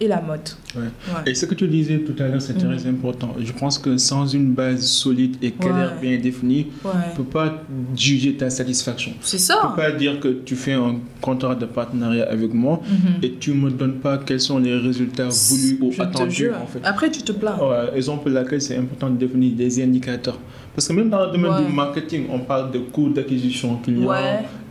[0.00, 0.40] Et la mode.
[0.76, 0.82] Ouais.
[0.82, 1.30] Ouais.
[1.30, 3.34] Et ce que tu disais tout à l'heure, c'est très important.
[3.40, 6.08] Je pense que sans une base solide et claire, Ouais.
[6.10, 7.62] bien définie, tu ne peux pas
[7.96, 9.12] juger ta satisfaction.
[9.20, 9.56] C'est ça.
[9.64, 13.22] ne peux pas dire que tu fais un contrat de partenariat avec moi Mhm.
[13.24, 16.30] et tu ne me donnes pas quels sont les résultats voulus ou Je te attendus.
[16.34, 16.54] jure.
[16.62, 16.80] En fait.
[16.84, 17.56] Après, tu te plains.
[17.58, 20.38] Pour laquelle c'est important de définir des indicateurs.
[20.74, 24.06] Parce que même dans le domaine du marketing, on parle de coûts d'acquisition client.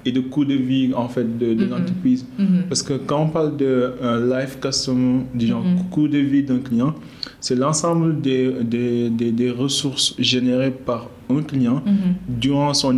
[0.07, 2.25] Et de coût de vie en fait de, de l'entreprise.
[2.39, 2.63] Mhm.
[2.69, 3.65] Parce que quand on parle de
[4.01, 5.89] euh, life customer, disons Mhm.
[5.91, 6.93] coût de vie d'un client,
[7.41, 11.83] c'est l'ensemble des, des, des, des ressources générées par un client
[12.27, 12.97] durant son,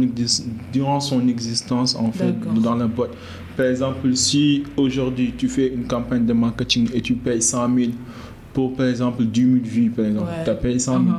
[0.71, 3.11] durant son existence en fait dans la boîte.
[3.57, 7.91] Par exemple, si aujourd'hui tu fais une campagne de marketing et tu payes 100 000
[8.53, 10.43] pour par exemple 10 000 vues, par exemple, Ouais.
[10.45, 11.13] tu as payé 100 000 Mhm.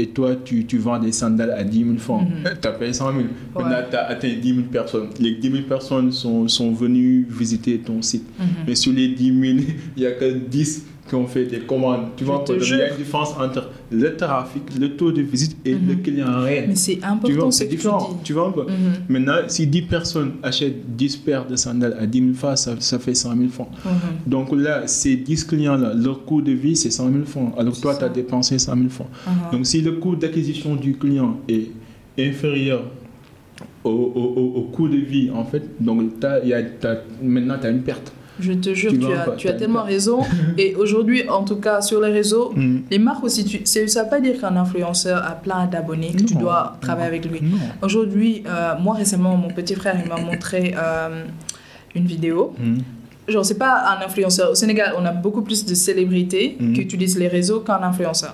[0.00, 2.50] Et toi tu, tu vends des sandales à 10 000 francs, Mhm.
[2.62, 3.18] tu as payé 100 000.
[3.18, 3.24] Ouais.
[3.62, 5.08] Maintenant tu as atteint 10 000 personnes.
[5.18, 8.24] Les 10 000 personnes sont, sont venues visiter ton site.
[8.38, 8.46] Mhm.
[8.66, 9.58] Mais sur les 10 000,
[9.96, 12.08] il n'y a que 10 qui ont fait des commandes.
[12.16, 15.72] Tu vois, il y a une différence entre le trafic, le taux de visite et
[15.72, 16.02] le Mhm.
[16.02, 16.66] client réel.
[16.68, 18.20] Mais c'est important ce c'est que tu différent.
[18.22, 18.62] Tu vois un peu.
[18.62, 18.68] Mhm.
[19.08, 22.98] Maintenant, si 10 personnes achètent 10 paires de sandales à 10 000 francs, ça, ça
[23.00, 23.68] fait 100 000 francs.
[23.84, 23.90] Mhm.
[24.30, 27.52] Donc là, ces 10 clients-là, leur coût de vie, c'est 100 000 francs.
[27.58, 29.08] Alors toi, tu as dépensé 100 000 francs.
[29.26, 29.32] Mhm.
[29.58, 31.70] Donc si le coût d'acquisition du client est
[32.18, 32.84] inférieur
[33.84, 36.02] au, au, au- au coût de vie, en fait, donc
[36.44, 38.12] il y a- t'as- maintenant, tu as une perte.
[38.40, 40.20] Je te jure, Tu as, pas, tu as t'as tellement raison.
[40.58, 42.78] Et aujourd'hui, en tout cas, sur les réseaux, Mm.
[42.90, 46.22] les marques aussi, tu, ça ne veut pas dire qu'un influenceur a plein d'abonnés, que
[46.22, 47.40] tu dois travailler avec lui.
[47.82, 51.24] Aujourd'hui, euh, moi récemment, mon petit frère, il m'a montré euh,
[51.94, 52.54] une vidéo.
[52.58, 52.78] Mm.
[53.28, 54.50] Genre, c'est pas un influenceur.
[54.50, 56.72] Au Sénégal, on a beaucoup plus de célébrités Mhm.
[56.72, 58.32] qui utilisent les réseaux qu'un influenceur.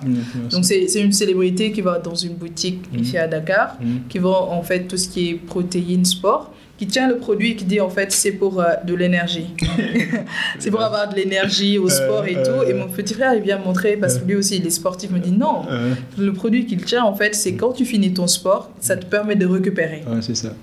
[0.51, 3.85] Donc, c'est une célébrité qui va dans une boutique ici à Dakar, Mm.
[4.09, 7.55] qui vend en fait tout ce qui est protéines, sport, qui tient le produit et
[7.55, 9.47] qui dit en fait c'est pour euh, de l'énergie.
[10.59, 12.51] c'est pour avoir de l'énergie au sport et Euh, tout.
[12.61, 15.09] euh, Et mon petit frère, il vient montrer, parce que lui aussi, il est sportif,
[15.11, 18.13] il me dit non, Euh, le produit qu'il tient en fait, c'est quand tu finis
[18.13, 20.03] ton sport, ça te permet de récupérer.
[20.07, 20.53] ouais, c'est ça.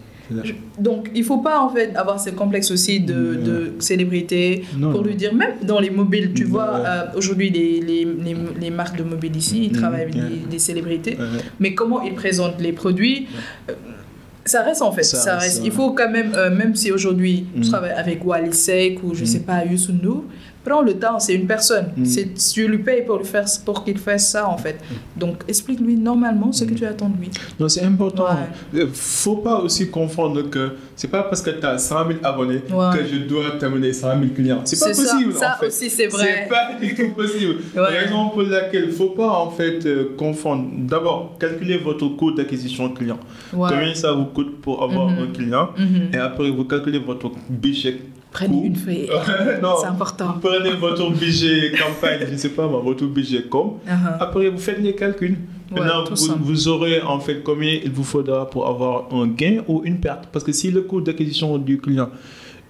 [0.78, 5.06] Donc, il faut pas en fait avoir ce complexe aussi de, célébrité Non, pour non.
[5.08, 8.96] lui dire, même dans les mobiles, tu vois, euh, aujourd'hui, les, les, les, les marques
[8.96, 9.76] de mobile ici, ils Mhm.
[9.80, 11.40] travaillent avec des, célébrités, Ouais.
[11.60, 13.26] mais comment ils présentent les produits,
[13.68, 13.74] euh,
[14.44, 15.66] ça reste en fait, Ça ça, reste, ouais.
[15.66, 17.62] Il faut quand même, euh, même si aujourd'hui, Mhm.
[17.62, 19.26] tu travailles avec Wally Seck ou je Mhm.
[19.26, 19.92] sais pas, Youssou
[20.64, 21.86] prends le temps, c'est une personne.
[21.96, 22.04] Mhm.
[22.06, 24.78] C'est, tu lui payes pour, le faire, pour qu'il fasse ça en fait.
[25.16, 26.76] Donc, explique-lui normalement ce que Mhm.
[26.76, 27.30] tu attends de lui.
[27.60, 28.24] Non, c'est important.
[28.24, 28.80] Ouais.
[28.80, 32.62] Euh, Faut pas aussi confondre que c'est pas parce que tu as 100 000 abonnés
[32.72, 32.96] Ouais.
[32.98, 34.60] que je dois t'amener 100 000 clients.
[34.64, 35.32] C'est pas ça, possible.
[35.34, 35.66] ça en fait.
[35.68, 36.44] aussi, c'est vrai.
[36.44, 37.54] C'est pas du tout possible.
[37.76, 37.98] Ouais.
[38.04, 40.64] Raison pour laquelle il faut pas en fait euh, confondre.
[40.78, 43.18] D'abord, calculez votre coût d'acquisition client.
[43.52, 45.18] Combien ça vous coûte pour avoir Mhm.
[45.22, 45.68] un client?
[45.76, 46.10] Mhm.
[46.14, 47.98] Et après, vous calculez votre budget.
[48.34, 49.08] Prenez une feuille.
[49.80, 50.32] C'est important.
[50.34, 53.74] Vous prenez votre budget campagne, je ne sais pas, votre budget com.
[53.86, 54.16] Uh-huh.
[54.20, 55.36] Après, vous faites les calculs.
[55.72, 56.04] Ouais, Maintenant,
[56.40, 60.26] vous, aurez en fait combien il vous faudra pour avoir un gain ou une perte.
[60.32, 62.10] Parce que si le coût d'acquisition du client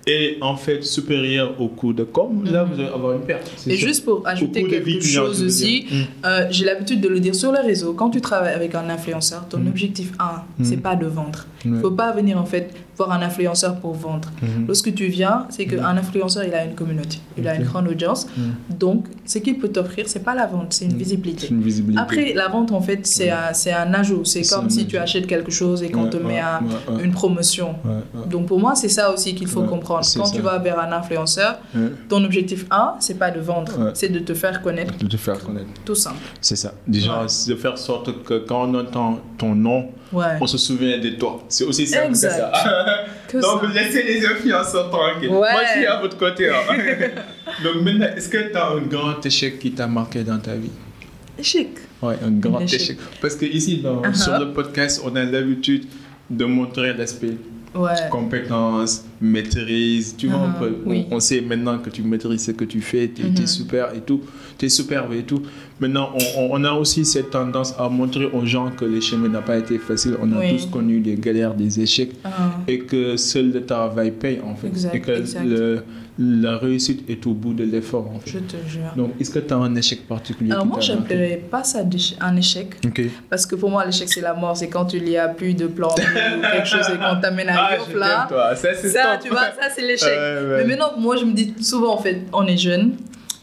[0.07, 2.71] est en fait supérieur au coût de com, là, Mhm.
[2.75, 3.51] vous allez avoir une perte.
[3.67, 3.89] Et sûr.
[3.89, 5.87] juste pour ajouter vie quelque client, chose aussi.
[5.91, 5.95] Mm.
[6.27, 7.95] euh, j'ai l'habitude de le dire sur les réseaux.
[7.95, 9.69] Quand tu travailles avec un influenceur, ton Mhm.
[9.69, 10.65] objectif 1, Mhm.
[10.67, 11.47] c'est pas de vendre.
[11.65, 11.81] Il Ouais.
[11.81, 14.31] faut pas venir en fait voir un influenceur pour vendre.
[14.43, 14.67] Mhm.
[14.67, 15.99] Lorsque tu viens, c'est qu'un Mhm.
[15.99, 18.27] influenceur, il a une communauté, il a une grande audience.
[18.37, 18.77] Mhm.
[18.79, 21.47] Donc, ce qu'il peut t'offrir, c'est pas la vente, c'est une visibilité.
[21.49, 22.01] C'est une visibilité.
[22.03, 24.25] Après, la vente, en fait, c'est un, c'est un ajout.
[24.25, 24.89] C'est comme un si ajout.
[24.91, 26.61] tu achètes quelque chose et qu'on Ouais, te met ouais, un-
[26.93, 27.05] ouais, ouais.
[27.05, 27.75] une promotion.
[27.85, 27.91] Ouais,
[28.21, 28.27] ouais.
[28.29, 30.07] Donc pour moi, c'est ça aussi qu'il faut Ouais, comprendre.
[30.17, 30.35] Quand ça.
[30.35, 31.91] tu vas vers un influenceur, Ouais.
[32.09, 33.91] ton objectif 1, c'est pas de vendre, Ouais.
[33.95, 35.69] c'est de te faire connaître, De te faire connaître.
[35.85, 36.17] tout simple.
[36.41, 36.75] C'est ça.
[36.87, 37.27] Déjà, Ouais.
[37.49, 40.25] de faire sorte que quand on entend ton nom, Ouais.
[40.41, 41.43] on se souvient de toi.
[41.49, 42.37] C'est aussi simple que Exact.
[42.55, 43.05] ça.
[43.29, 43.69] Que Donc, ça.
[43.83, 45.29] laissez les influenceurs tranquilles.
[45.31, 45.39] Ouais.
[45.53, 46.51] Moi, je suis à votre côté.
[46.51, 46.55] hein.
[47.65, 50.71] Donc, maintenant, est-ce que tu as un grand échec qui t'a marqué dans ta vie?
[51.39, 51.69] Échec.
[52.03, 52.81] Ouais, un grand échec.
[52.81, 52.99] échec.
[53.21, 54.15] Parce que ici, dans- Uh-huh.
[54.15, 55.87] sur le podcast, on a l'habitude
[56.31, 57.37] de montrer l'aspect
[57.75, 57.91] Ouais.
[58.11, 60.15] compétence, maîtrise.
[60.17, 61.07] Tu vois, peu, on- oui.
[61.11, 63.47] on, sait maintenant que tu maîtrises ce que tu fais, tu es Mhm.
[63.47, 64.21] super et tout,
[64.59, 65.43] tu es superbe et tout.
[65.81, 69.43] Maintenant, on, on- a aussi cette tendance à montrer aux gens que le chemin n'a
[69.43, 70.17] pas été facile.
[70.23, 70.53] On a Oui.
[70.57, 72.31] tous connu des galères, des échecs Ah.
[72.69, 74.69] et que seul le travail paye en fait.
[74.69, 75.11] Exact, et que
[75.45, 75.83] le-
[76.17, 78.31] la réussite est au bout de l'effort en fait.
[78.31, 78.93] Je te jure.
[78.97, 81.03] Donc, est-ce que tu as un échec particulier Alors moi, t'a marqué?
[81.15, 81.81] j'appellerais pas ça
[82.21, 83.03] un échec, Ok.
[83.29, 84.57] parce que pour moi, l'échec, c'est la mort.
[84.57, 87.55] C'est quand il n'y a plus de plan ou quelque chose et qu'on t'amène à
[87.59, 88.29] Ah, je là.
[88.55, 90.09] Ça, c'est Ça, tu vois, ça, c'est l'échec.
[90.09, 90.59] Ouais.
[90.59, 92.97] Mais maintenant, moi, je me dis souvent, en fait, on est jeune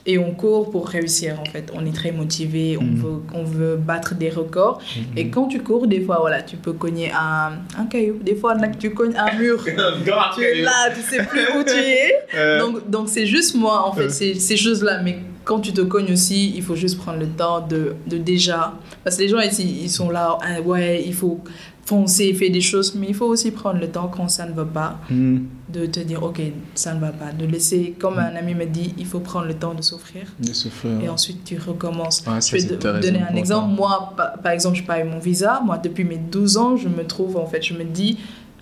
[0.05, 1.71] et on court pour réussir, en fait.
[1.75, 2.95] On est très motivé, on, Mhm.
[3.01, 4.81] veut, on veut battre des records.
[5.15, 8.17] Et quand tu cours, des fois, voilà, tu peux cogner un, un caillou.
[8.21, 9.63] Des fois, là, tu cognes un mur.
[10.35, 12.13] Tu es là, tu sais plus où tu es.
[12.35, 14.09] Euh, Donc, donc c'est juste moi, en fait, Euh.
[14.09, 15.01] ces, ces choses-là.
[15.03, 18.73] Mais quand tu te cognes aussi, il faut juste prendre le temps de, de déjà.
[19.03, 21.41] Parce que les gens ici, ils sont là, ah, ouais, il faut
[21.85, 22.95] foncer, faire des choses.
[22.95, 25.39] Mais il faut aussi prendre le temps quand ça ne va pas hmm.
[25.73, 26.41] de te dire ok
[26.75, 29.53] ça ne va pas de laisser comme un ami me dit il faut prendre le
[29.53, 31.01] temps de souffrir De souffrir.
[31.01, 34.13] et ensuite tu recommences Ah, je vais te donner un exemple moi
[34.43, 37.37] par, exemple je pas eu mon visa moi depuis mes 12 ans je me trouve
[37.37, 38.17] en fait je me dis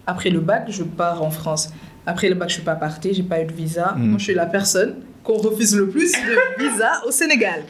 [0.09, 1.69] Après le bac, je pars en France.
[2.07, 3.93] Après le bac, je suis pas partie, j'ai pas eu de visa.
[3.95, 4.09] Mm.
[4.09, 4.95] Moi, je suis la personne
[5.29, 7.61] qu'on refuse le plus de visa au Sénégal.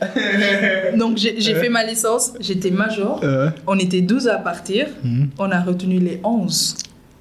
[0.97, 3.19] Donc, j'ai fait ma licence, j'étais major.
[3.23, 4.87] Euh, On était 12 à partir.
[5.03, 5.25] hmm.
[5.37, 6.75] On a retenu les 11.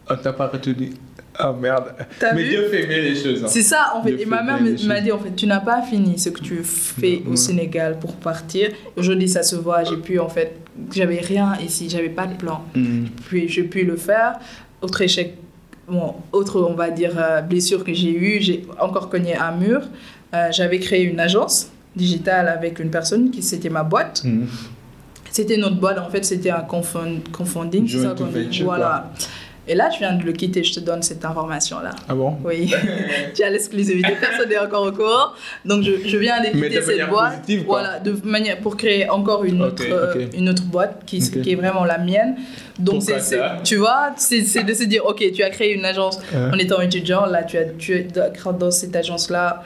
[0.09, 0.93] On t'a pas retenu.
[1.41, 1.93] Ah merde.
[2.20, 3.43] T'as Mais Dieu fait bien les choses.
[3.45, 3.49] hein.
[3.49, 4.12] C'est ça, en fait.
[4.12, 6.62] Dieu Et ma mère m'a dit, en fait, tu n'as pas fini ce que tu
[6.64, 7.22] fais Ouais.
[7.32, 8.70] au Sénégal pour partir.
[8.97, 9.82] Aujourd'hui, ça se voit.
[9.84, 10.55] J'ai pu, en fait,
[10.95, 12.62] j'avais rien ici, j'avais pas de plan.
[12.76, 13.07] Hmm.
[13.28, 14.39] Puis, j'ai pu le faire.
[14.82, 15.34] Autre échec,
[15.89, 19.82] bon, autre, on va dire, euh, blessure que j'ai eue, j'ai encore cogné un mur.
[20.35, 24.22] Euh, j'avais créé une agence digitale avec une personne qui, c'était ma boîte.
[24.24, 24.47] Hmm.
[25.31, 26.61] C'était notre boîte, en fait, c'était un
[28.03, 29.11] ça venture, Voilà.
[29.70, 31.91] Et là, je viens de le quitter, je te donne cette information-là.
[32.09, 32.39] Ah bon?
[32.43, 32.72] Oui,
[33.35, 35.33] tu as l'exclusivité, personne n'est encore au courant.
[35.66, 37.35] Donc je, je viens de Mais quitter de cette manière boîte.
[37.43, 37.81] positive, quoi.
[37.81, 41.55] Voilà, de manière pour créer encore une autre, euh, une autre boîte qui, qui est
[41.55, 42.37] vraiment la mienne.
[42.79, 46.18] Donc c'est, tu vois, c'est, c'est de se dire ok, tu as créé une agence
[46.35, 49.62] en étant étudiant, là tu as tu es dans- dans cette agence là.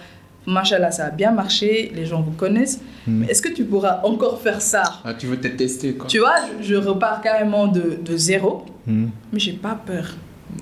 [0.47, 2.81] Machallah, ça a bien marché, les gens vous connaissent.
[3.07, 3.19] Hmm.
[3.21, 4.83] Mais est-ce que tu pourras encore faire ça?
[5.05, 6.09] Ah, tu veux te tester quoi.
[6.09, 9.07] Tu vois, je, je repars carrément de, de zéro, Hmm.
[9.33, 10.15] mais j'ai pas peur.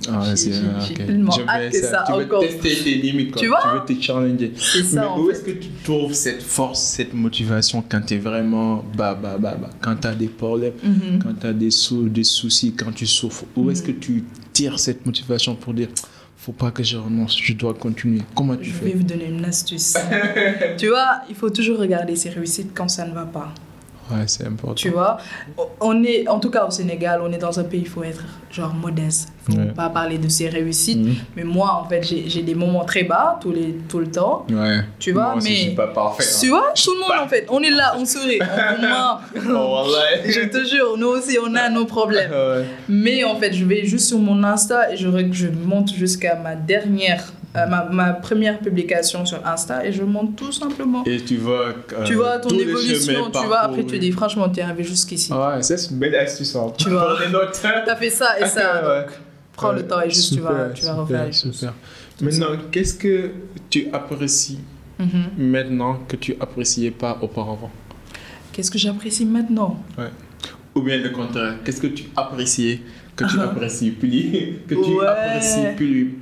[0.07, 1.05] Ah, J'ai- ah, j'ai ok.
[1.05, 3.41] tellement Je hâte que ça Tu veux encore- tester tes limites quoi.
[3.41, 3.59] Tu vois?
[3.85, 4.53] Tu veux te challenger.
[4.55, 8.13] C'est ça Mais en où est-ce que tu trouves cette force, cette motivation quand tu
[8.13, 9.69] es vraiment bas, bas, bas, bas?
[9.81, 11.19] Quand tu as des problèmes, Mhm.
[11.23, 14.23] quand tu as des, sou- des soucis, quand tu souffres Où est-ce que tu
[14.53, 15.89] tires cette motivation pour dire
[16.43, 18.85] faut pas que je renonce, je dois continuer Comment tu Je fais?
[18.85, 19.95] vais vous donner une astuce.
[20.77, 23.53] tu vois, il faut toujours regarder ses réussites quand ça ne va pas.
[24.11, 24.75] Ouais, c'est important.
[24.75, 25.17] Tu vois,
[25.79, 28.23] on est, en tout cas au Sénégal, on est dans un pays, il faut être
[28.51, 29.29] genre modeste.
[29.47, 29.67] Il faut Ouais.
[29.73, 30.99] pas parler de ses réussites.
[31.03, 31.15] Mhm.
[31.35, 34.45] Mais moi, en fait, j'ai j'ai des moments très bas tous les, tout le temps.
[34.51, 34.81] Ouais.
[34.99, 36.23] Tu vois, Moi aussi, mais- je suis pas parfait.
[36.23, 36.37] hein.
[36.41, 39.19] Tu vois, tout le monde, en fait, on est là, on sourit, on ment.
[39.57, 39.83] Oh.
[40.25, 42.31] Je te jure, nous aussi, on a nos problèmes.
[42.31, 42.65] Ouais.
[42.87, 46.55] Mais en fait, je vais juste sur mon Insta et je, je monte jusqu'à ma
[46.55, 47.23] dernière,
[47.55, 51.03] euh, ma, ma première publication sur Insta et je monte tout simplement.
[51.05, 51.67] Et tu vois.
[51.93, 55.31] euh, tu vois ton évolution, tu vois, après tu dis franchement, tu es arrivé jusqu'ici.
[55.33, 56.55] Ouais, c'est une belle astuce.
[56.55, 56.71] hein.
[56.77, 57.17] Tu vois.
[57.31, 57.59] Notes.
[57.61, 59.01] T'as fait ça et ça, Ouais.
[59.03, 59.11] donc
[59.53, 61.53] prends le Ouais, temps et juste tu vas, super, tu vas super, refaire les choses.
[61.55, 61.73] super.
[62.21, 63.31] Maintenant, qu'est-ce que
[63.69, 64.59] tu apprécies
[64.99, 65.23] Mhm.
[65.37, 67.71] maintenant que tu appréciais pas auparavant?
[68.53, 69.81] Qu'est-ce que j'apprécie maintenant?
[70.75, 72.81] Ou bien le contraire, qu'est-ce que tu appréciais
[73.15, 75.05] que tu apprécies plus Que tu Ouais.
[75.07, 76.17] apprécies plus?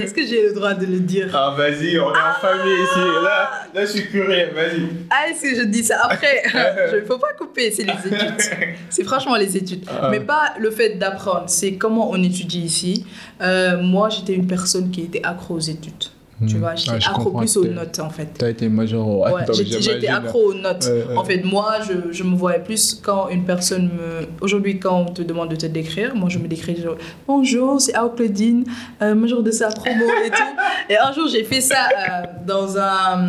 [0.00, 1.28] Est-ce que j'ai le droit de le dire?
[1.34, 2.98] Ah, vas-y, on est en famille ici.
[3.22, 4.88] Là, là, je suis curieux, vas-y.
[5.10, 6.42] Ah, est-ce que je dis ça après?
[6.92, 8.40] Il ne faut pas couper, c'est les études.
[8.90, 9.84] C'est franchement les études.
[9.88, 10.08] Ah.
[10.10, 13.06] Mais pas le fait d'apprendre, c'est comment on étudie ici.
[13.40, 16.04] Euh, moi, j'étais une personne qui était accro aux études.
[16.46, 16.58] Tu Hmm.
[16.58, 18.28] vois, j'étais Ah, accro plus aux t'es- notes en fait.
[18.36, 20.86] T'as été major au Ouais, j'étais, accro aux notes.
[21.16, 24.26] En fait, moi, je, je me voyais plus quand une personne me.
[24.42, 27.94] Aujourd'hui, quand on te demande de te décrire, moi, je me décris genre Bonjour, c'est
[27.94, 28.64] Ao Claudine,
[29.00, 30.36] euh, major de sa promo et tout.
[30.90, 33.28] Et un jour, j'ai fait ça euh, dans un.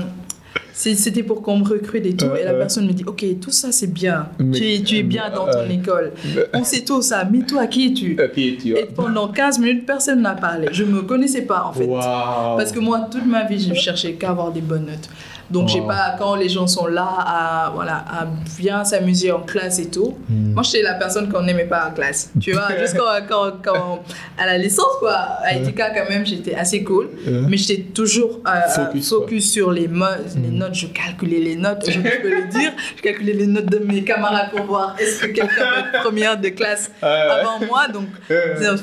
[0.80, 2.28] C'était pour qu'on me recrute et tout.
[2.40, 4.28] Et la personne me dit Ok, tout ça, c'est bien.
[4.38, 5.74] Mais- tu, es, tu es bien dans ton Ouais.
[5.74, 6.12] école.
[6.54, 7.28] On sait tout ça.
[7.32, 8.14] Mais toi, qui es-tu?
[8.16, 8.80] Vois.
[8.80, 10.68] Et pendant 15 minutes, personne n'a parlé.
[10.72, 11.88] Je me connaissais pas, en fait.
[11.88, 15.10] Parce que moi, toute ma vie, je cherchais qu'à avoir des bonnes notes.
[15.50, 15.88] Donc, j'ai Wow.
[15.88, 18.26] pas, quand les gens sont là à, voilà, à
[18.58, 20.54] bien s'amuser en classe et tout, Hmm.
[20.54, 22.32] moi, j'étais la personne qu'on n'aimait pas en classe.
[22.42, 24.04] Tu vois, juste quand,
[24.38, 27.10] à la licence, quoi, à ETK, quand même, j'étais assez cool.
[27.48, 30.58] Mais j'étais toujours euh, Focus, focus, sur les, mo- les Mm.
[30.58, 30.74] notes.
[30.76, 32.72] Je calculais les notes, je peux le dire.
[32.98, 36.38] Je calculais les notes de mes camarades pour voir est-ce que quelqu'un peut être première
[36.38, 37.88] de classe avant moi.
[37.88, 38.08] Donc,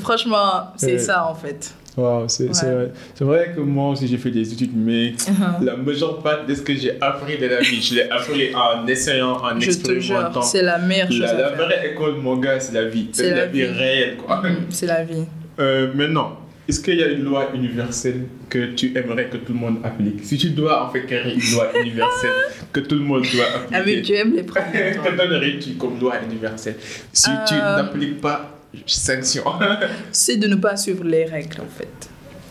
[0.02, 1.74] franchement, c'est ça, en fait.
[1.96, 2.72] Waouh, c'est Ouais.
[2.74, 2.92] vrai.
[3.14, 5.64] C'est vrai que moi aussi j'ai fait des études, mais Uh-huh.
[5.64, 8.86] la majeure partie de ce que j'ai appris de la vie, je l'ai appris en
[8.86, 10.42] essayant, en Je expérimentant.
[10.42, 11.66] c'est la meilleure chose La, à la faire.
[11.66, 13.08] vraie école, mon gars, c'est la vie.
[13.12, 13.66] C'est la la, vie vie.
[13.66, 14.42] réelle, quoi.
[14.42, 15.24] Mhm, C'est la vie.
[15.60, 19.58] Euh, maintenant, est-ce qu'il y a une loi universelle que tu aimerais que tout le
[19.60, 20.24] monde applique?
[20.24, 22.30] Si tu dois en fait créer une loi universelle
[22.72, 24.96] que tout le monde doit Ah appliquer, tu aimes les problèmes.
[24.96, 26.74] que donnerais-tu comme loi universelle?
[27.12, 28.50] Si tu Euh, n'appliques pas,
[28.86, 29.44] sanction.
[30.12, 32.08] C'est de ne pas suivre les règles, en fait.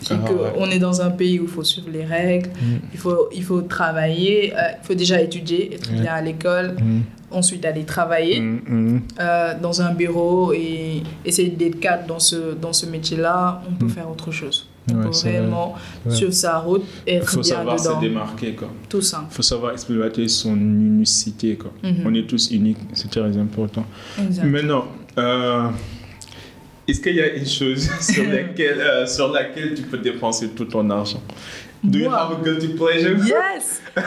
[0.10, 0.52] Ah, que ouais.
[0.58, 2.50] On est dans un pays où il faut suivre les règles,
[2.94, 6.76] il, faut, il faut travailler, euh, il faut déjà étudier, être bien à l'école,
[7.32, 9.02] ensuite aller travailler Mm, mm.
[9.22, 13.62] euh, dans un bureau et essayer d'être cadre dans ce, dans ce métier-là.
[13.70, 13.90] On peut Mm.
[13.92, 14.68] faire autre chose.
[14.92, 16.14] On Ouais, peut c'est vrai.
[16.14, 17.96] suivre sa route être faut bien savoir dedans.
[17.96, 18.70] se démarquer, quoi.
[18.90, 19.26] Tout ça.
[19.32, 21.72] Il faut savoir exploiter son unicité, quoi.
[21.82, 22.04] Mhm.
[22.06, 23.86] On est tous uniques, c'est très important.
[24.44, 24.84] Maintenant,
[25.18, 25.70] euh,
[26.88, 30.66] est-ce qu'il y a une chose sur laquelle, euh, sur laquelle tu peux dépenser tout
[30.66, 31.22] ton argent?
[31.84, 32.18] Do you Moi.
[32.18, 33.18] have a guilty pleasure?
[33.26, 34.02] Yes Euh,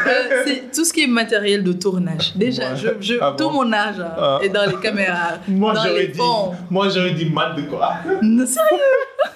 [0.47, 2.33] C'est tout ce qui est matériel de tournage.
[2.35, 2.77] Déjà, Ouais.
[2.77, 4.39] je, je- Ah tout mon hein, Ah.
[4.43, 6.19] est dans les caméras, Moi, j'aurais dit,
[6.71, 7.97] moi, j'aurais dit mat de quoi?
[8.23, 8.81] Non, sérieux?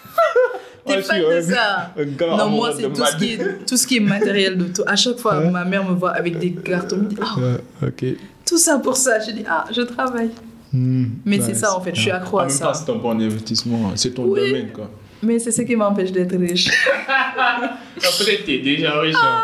[0.86, 1.92] T'es fan de ça
[2.36, 4.82] Non, moi, c'est tout, ce qui est- tout ce qui est matériel de tout.
[4.86, 6.96] À chaque fois, ma mère me voit avec des cartons.
[6.96, 8.04] Me dit, Ah, Ouais, ok.
[8.46, 9.20] tout ça pour ça.
[9.20, 10.30] Je dis, ah, je travaille.
[10.72, 12.66] Hmm, Mais c'est ça, en fait, je suis accro En à même ça.
[12.66, 13.90] temps, c'est un bon investissement.
[13.96, 14.40] C'est ton Oui.
[14.50, 14.90] domaine, quoi.
[15.22, 16.70] Mais c'est ce qui m'empêche d'être riche.
[17.96, 19.16] Après, t'es déjà riche.
[19.22, 19.42] hein.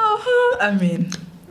[0.60, 1.04] Amen.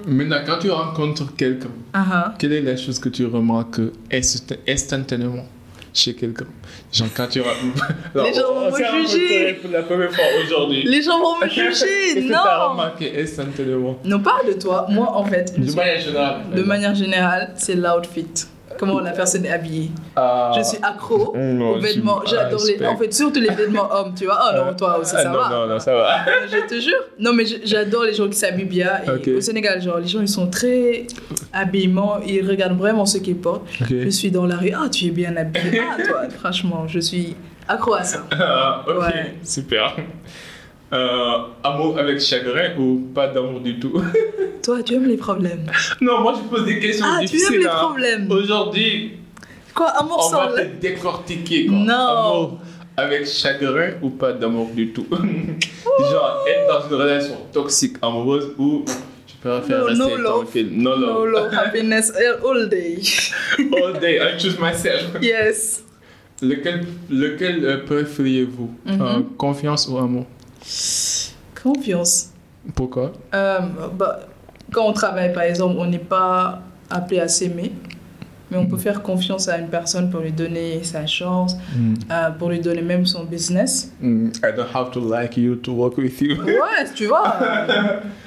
[0.07, 2.33] Maintenant, quand tu rencontres quelqu'un, Ah, ah.
[2.37, 3.79] quelle est la chose que tu remarques
[4.11, 5.45] insta- instantanément
[5.93, 6.45] chez quelqu'un?
[6.93, 7.87] Genre, quand tu rencontres.
[8.15, 9.53] Les gens vont on me juger.
[9.61, 10.83] pour la première fois aujourd'hui.
[10.85, 12.27] Les gens vont me juger.
[12.27, 12.71] tu as Non.
[12.71, 13.97] remarqué instantanément?
[14.05, 14.85] Non, pas de toi.
[14.89, 16.41] Moi, en fait, De manière générale.
[16.55, 18.27] de manière générale, c'est l'outfit.
[18.77, 19.91] Comment la personne est habillée.
[20.15, 20.51] Ah.
[20.57, 22.19] Je suis accro Non, aux vêtements.
[22.19, 22.85] pas J'adore les.
[22.85, 24.39] En fait, surtout les vêtements hommes, tu vois.
[24.51, 25.49] Oh non, toi aussi, Ah, ça non, va.
[25.49, 26.17] Non, non, ça va.
[26.51, 26.93] Je te jure.
[27.19, 28.91] Non, mais j'adore les gens qui s'habillent bien.
[29.25, 29.35] Et.
[29.35, 31.07] Au Sénégal, genre, les gens, ils sont très
[31.53, 32.19] habillement.
[32.25, 33.65] Ils regardent vraiment ce qu'ils portent.
[33.89, 34.71] Je suis dans la rue.
[34.75, 35.81] Ah, tu es bien habillé.
[35.81, 37.35] Ah, toi, franchement, je suis
[37.67, 38.19] accro à ça.
[38.31, 39.35] Ah, ok, Ouais.
[39.43, 39.95] super.
[40.93, 43.99] Euh, amour avec chagrin ou pas d'amour du tout?
[44.63, 45.65] Toi, tu aimes les problèmes?
[45.99, 47.55] Non, moi je pose des questions Ah, tu difficiles.
[47.55, 47.75] aimes les hein.
[47.75, 48.31] problèmes?
[48.31, 49.11] Aujourd'hui,
[49.73, 51.65] Quoi, amour on sans va te décortiquer.
[51.65, 51.77] Quoi.
[51.77, 51.93] Non.
[51.93, 52.59] Amour
[52.97, 55.05] avec chagrin ou pas d'amour du tout?
[55.11, 58.85] Genre, être dans une relation toxique, amoureuse ou
[59.41, 60.23] préfère No, rester no love.
[60.43, 60.69] tranquille.
[60.71, 60.99] No love.
[61.01, 62.11] No love, happiness
[62.43, 62.99] all day.
[63.83, 65.03] All day, I choose myself.
[65.21, 65.83] Yes.
[66.41, 69.01] Lequel, lequel euh, préfériez-vous Mhm.
[69.01, 70.25] Euh, Confiance ou amour?
[71.61, 72.31] Confiance.
[72.73, 73.13] Pourquoi?
[73.33, 73.59] Euh,
[73.97, 74.21] bah,
[74.71, 77.71] quand on travaille, par exemple, on n'est pas appelé à s'aimer,
[78.49, 81.55] mais on peut faire confiance à une personne pour lui donner sa chance,
[82.11, 83.91] euh, pour lui donner même son business.
[84.01, 86.35] Mm, I don't have to like you to work with you.
[86.43, 87.35] Ouais, tu vois.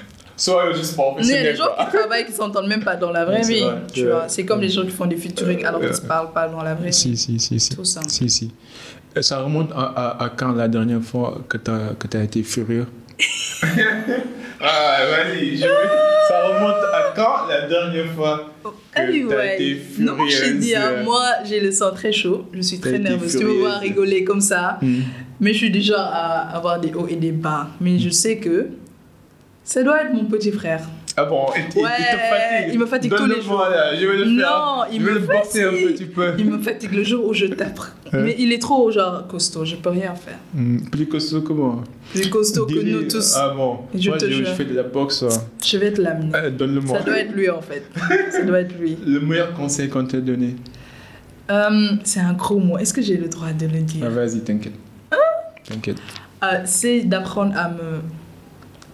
[0.75, 3.25] Juste Mais il y a des gens qui travaillent qui s'entendent même pas dans la
[3.25, 3.61] vraie vie.
[3.61, 3.75] vrai.
[3.93, 4.11] Tu Ouais.
[4.13, 6.63] vois, c'est comme les gens qui font des featuring alors qu'ils se parlent pas dans
[6.63, 6.93] la vraie vie.
[6.93, 7.75] Si, si, si, si.
[7.75, 8.01] Tout ça.
[8.07, 8.51] Si, si.
[9.21, 11.71] Ça remonte à, à- à quand la dernière fois que tu
[12.17, 12.87] as, été furieux?
[14.61, 15.57] Ah, vas-y.
[15.57, 15.69] je veux-
[16.29, 20.37] Ça remonte à quand la dernière fois que tu as Anyway, été non, moi je
[20.37, 21.05] hein, furieuse?
[21.05, 23.37] moi j'ai le sang très chaud, je suis T'as très nerveuse.
[23.37, 23.81] Tu me vois furieuse.
[23.81, 25.03] rigoler comme ça, Hmm.
[25.41, 27.69] mais je suis du genre à avoir des hauts et des bas.
[27.81, 28.67] Mais je sais que
[29.69, 30.81] ça doit être mon petit frère.
[31.21, 33.67] Ah bon, il, Ouais, te fatigue il me fatigue tous les jours.
[33.69, 34.33] là, je vais le faire.
[34.35, 35.89] Non, il je vais me le boxer un fatigue.
[35.89, 36.33] petit peu.
[36.39, 37.81] Il me fatigue le jour où je tape.
[38.13, 40.39] Hein Mais il est trop genre costaud, je peux rien faire.
[40.93, 41.83] Plus costaud que moi.
[42.15, 43.35] Plus costaud que nous tous.
[43.37, 43.79] Ah bon.
[43.95, 45.25] Je moi, te je, fais de la boxe.
[45.25, 45.29] euh.
[45.65, 46.31] Je vais te l'amener.
[46.37, 46.99] Euh, Donne-le-moi.
[46.99, 47.83] Ça doit être lui en fait.
[48.31, 48.97] Ça doit être lui.
[49.05, 50.55] Le meilleur conseil qu'on t'a donné.
[51.51, 52.79] Euh, c'est un gros mot.
[52.79, 54.05] Est-ce que j'ai le droit de le dire?
[54.07, 54.75] Ah, vas-y, t'inquiète.
[55.69, 55.99] T'inquiète.
[56.45, 58.01] Euh, C'est d'apprendre à me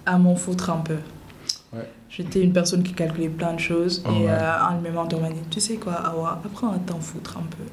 [0.07, 0.97] à m'en foutre un peu.
[1.73, 1.89] Ouais.
[2.11, 4.31] J'étais une personne qui calculait plein de choses Oh, et ouais.
[4.31, 7.37] euh, un de mes mentors m'a dit Tu sais quoi, Awa, apprends à t'en foutre
[7.39, 7.65] un peu.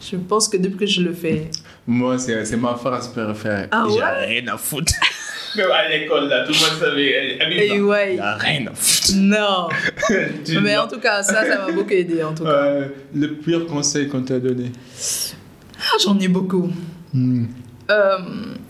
[0.00, 1.50] Je pense que depuis que je le fais,
[1.86, 3.66] Moi, c'est c'est ma phrase préférée.
[3.70, 4.26] Ah J'ai ouais?
[4.42, 4.92] rien à foutre.
[5.56, 7.38] Même à l'école, là, tout le monde savait.
[7.74, 8.14] Et ouais.
[8.16, 9.16] Il a rien à foutre.
[9.16, 9.68] non.
[10.62, 12.50] Mais en tout cas, ça, ça m'a beaucoup aidé en tout cas.
[12.50, 14.70] Euh, le pire conseil qu'on t'a donné?
[15.78, 16.68] Ah, J'en ai beaucoup.
[17.14, 17.44] Hmm.
[17.90, 18.18] Euh,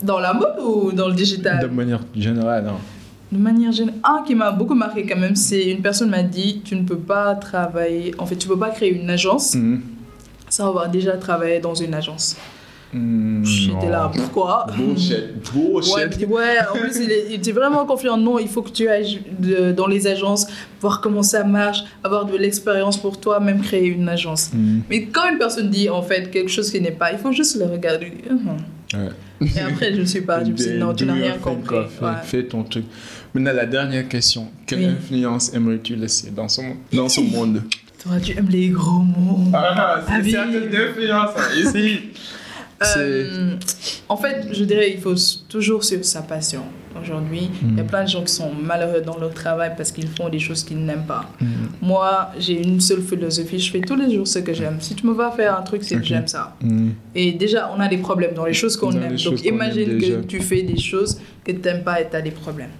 [0.03, 1.59] dans la mode ou dans le digital?
[1.59, 2.77] De manière générale, hein.
[3.31, 6.61] De manière générale, un qui m'a beaucoup marqué quand même, c'est une personne m'a dit
[6.63, 9.79] tu ne peux pas travailler, en fait, tu peux pas créer une agence Hmm.
[10.49, 12.37] sans avoir déjà travaillé dans une agence.
[12.93, 14.65] Hmm, J'étais là, pourquoi?
[14.77, 15.17] Bullshit.
[15.53, 16.17] Ouais, Bullshit.
[16.19, 18.15] dit, ouais, en plus il, était vraiment confiant.
[18.15, 20.47] Non, il faut que tu ailles de- dans les agences,
[20.79, 24.51] voir comment ça marche, avoir de l'expérience pour toi, même créer une agence.
[24.53, 24.79] Hmm.
[24.89, 27.57] Mais quand une personne dit en fait quelque chose qui n'est pas, il faut juste
[27.59, 28.13] le regarder.
[28.93, 29.09] Ouais.
[29.41, 30.43] Et après, je ne suis pas.
[30.45, 31.67] Je me suis dit, non, tu n'as rien compris.
[31.67, 31.87] quoi.
[31.89, 32.11] Fais, Ouais.
[32.23, 32.85] fais ton truc.
[33.33, 34.47] Maintenant, la dernière question.
[34.65, 34.85] Quelle Oui.
[34.85, 37.63] influence aimerais-tu laisser dans ce, monde- dans ce monde?
[38.03, 39.39] Toi, tu aimes les gros mots.
[39.53, 40.31] Ah, Ah oui.
[40.31, 41.99] c'est un cercle d'influence hein, ici.
[42.97, 43.55] Euh,
[44.07, 45.15] en fait, je dirais il faut
[45.49, 46.61] toujours suivre sa passion.
[47.01, 47.87] Aujourd'hui, il y a Mm.
[47.87, 50.77] plein de gens qui sont malheureux dans leur travail parce qu'ils font des choses qu'ils
[50.83, 51.25] n'aiment pas.
[51.39, 51.45] Hmm.
[51.81, 53.59] Moi, j'ai une seule philosophie.
[53.59, 54.77] Je fais tous les jours ce que j'aime.
[54.79, 56.55] Si tu me vas faire un truc, c'est que j'aime ça.
[56.61, 56.89] Hmm.
[57.15, 59.15] Et déjà, on a des problèmes dans les choses qu'on aime.
[59.15, 62.21] Donc, imagine aime que tu fais des choses que tu n'aimes pas et tu as
[62.21, 62.71] des problèmes.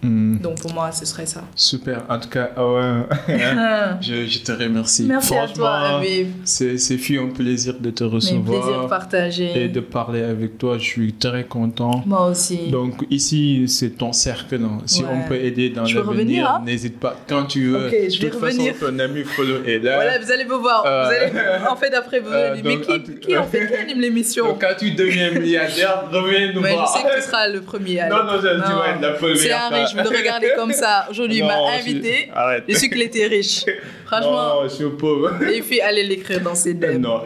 [0.44, 1.44] Donc, pour moi, ce serait ça.
[1.56, 2.04] Super.
[2.10, 3.04] En tout cas, ah ouais.
[4.02, 5.06] je, je te remercie.
[5.06, 6.08] Merci à toi, Franchement.
[6.44, 9.64] C'est c'est fut un plaisir de te Mais plaisir recevoir partagé.
[9.64, 10.78] et de parler avec toi.
[10.78, 12.04] Je suis très content.
[12.06, 12.70] Moi aussi.
[12.70, 14.58] Donc ici, c'est ton ton cercle.
[14.58, 14.80] non.
[14.86, 15.10] Si Ouais.
[15.12, 17.16] on peut aider dans Je l'avenir, hein n'hésite pas.
[17.28, 17.88] Quand tu veux.
[17.88, 18.74] Ok, je de vais toute revenir.
[18.74, 19.24] façon, ton ami
[19.66, 19.96] est là.
[19.96, 20.84] Voilà, vous allez me voir.
[20.86, 21.68] Euh, Vous allez...
[21.70, 24.02] En fait, après, vous euh, allez dire, mais qui, tout- qui, en fait, qui anime
[24.02, 26.88] l'émission quand tu deviens milliardaire, reviens nous Mais je voir.
[26.98, 27.96] sais que tu seras le premier.
[28.10, 28.26] Non, alors.
[28.26, 29.38] non, je- tu vas être la première.
[29.38, 31.08] C'est un riche, vous le regardez comme ça.
[31.10, 32.30] Aujourd'hui, il m'a Non, je- invité.
[32.34, 32.64] Arrête.
[32.68, 33.66] Je suis qu'il était riche.
[34.08, 35.32] Franchement, Non, je suis pauvre.
[35.42, 36.98] les filles, allez l'écrire dans ses DM.
[37.02, 37.22] Non.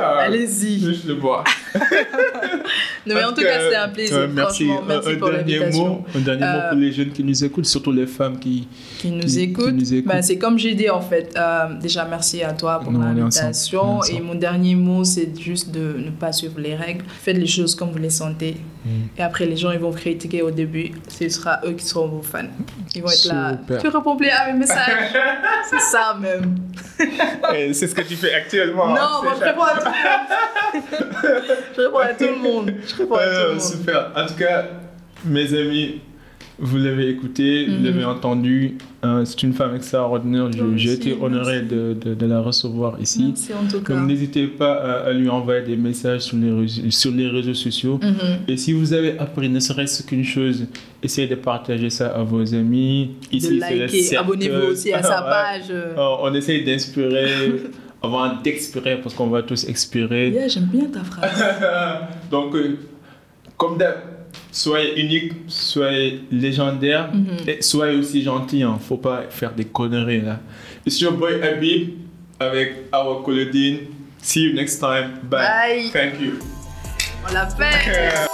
[0.00, 0.80] Allez-y.
[0.94, 1.44] Je le vois.
[3.06, 4.16] Non, mais en tout cas, c'était un plaisir.
[4.16, 4.64] euh, merci.
[4.66, 5.86] Franchement, merci un, pour dernier l'invitation.
[5.88, 8.66] mot, un dernier mot Euh, pour les jeunes qui nous écoutent, surtout les femmes qui.
[8.98, 10.04] Qui nous qui- écoutent.
[10.06, 11.34] Bah, c'est comme j'ai dit en fait.
[11.36, 14.02] Euh, déjà, merci à toi pour l'invitation.
[14.04, 17.04] Et mon dernier mot, c'est juste de ne pas suivre les règles.
[17.22, 18.56] Faites les choses comme vous les sentez.
[18.86, 18.88] Mm.
[19.18, 20.90] Et après, les gens, ils vont critiquer au début.
[21.08, 22.40] Ce sera eux qui seront vos fans.
[22.94, 23.50] Ils vont être là.
[23.60, 23.82] Super.
[23.82, 25.12] Tu réponds plus à mes messages.
[25.70, 26.56] c'est ça même.
[27.54, 28.88] Eh, c'est ce que tu fais actuellement.
[28.88, 29.96] non, hein, moi, c'est je réponds à tout le
[31.26, 31.44] monde.
[31.76, 32.74] je réponds à tout le monde.
[32.86, 33.60] Je réponds à tout Euh, le monde.
[33.60, 34.10] super.
[34.16, 34.64] En tout cas,
[35.24, 36.00] mes amis,
[36.58, 37.84] vous l'avez écouté, vous Mhm.
[37.84, 38.74] l'avez entendu.
[39.04, 40.48] Euh, c'est une femme extraordinaire.
[40.76, 43.24] J'ai été honoré de, de- de la recevoir ici.
[43.26, 43.94] Merci en tout cas.
[43.94, 47.54] Donc n'hésitez pas à, à lui envoyer des messages sur les, réseaux- sur les réseaux
[47.54, 47.98] sociaux.
[48.02, 48.14] Mhm.
[48.48, 50.66] Et si vous avez appris ne serait-ce qu'une chose,
[51.02, 53.10] essayez de partager ça à vos amis.
[53.30, 54.16] de Ici, le liker.
[54.16, 55.72] Abonnez-vous aussi à sa page.
[55.96, 57.26] On essaye d'inspirer
[58.02, 60.30] avant d'expirer parce qu'on va tous expirer.
[60.30, 61.42] Yeah, J'aime bien ta phrase.
[62.30, 62.76] Donc, euh,
[63.56, 63.96] comme d'hab,
[64.52, 67.48] soyez unique, soyez légendaire Mhm.
[67.48, 68.62] et soyez aussi gentil.
[68.62, 68.78] Hein.
[68.86, 70.40] Faut pas faire des conneries là.
[70.86, 71.90] It's your boy Habib
[72.40, 73.78] avec Awa Kolodine.
[74.22, 75.18] See you next time.
[75.24, 75.40] Bye.
[75.40, 75.90] Bye.
[75.92, 76.32] Thank you.
[77.28, 78.33] On l'a fait.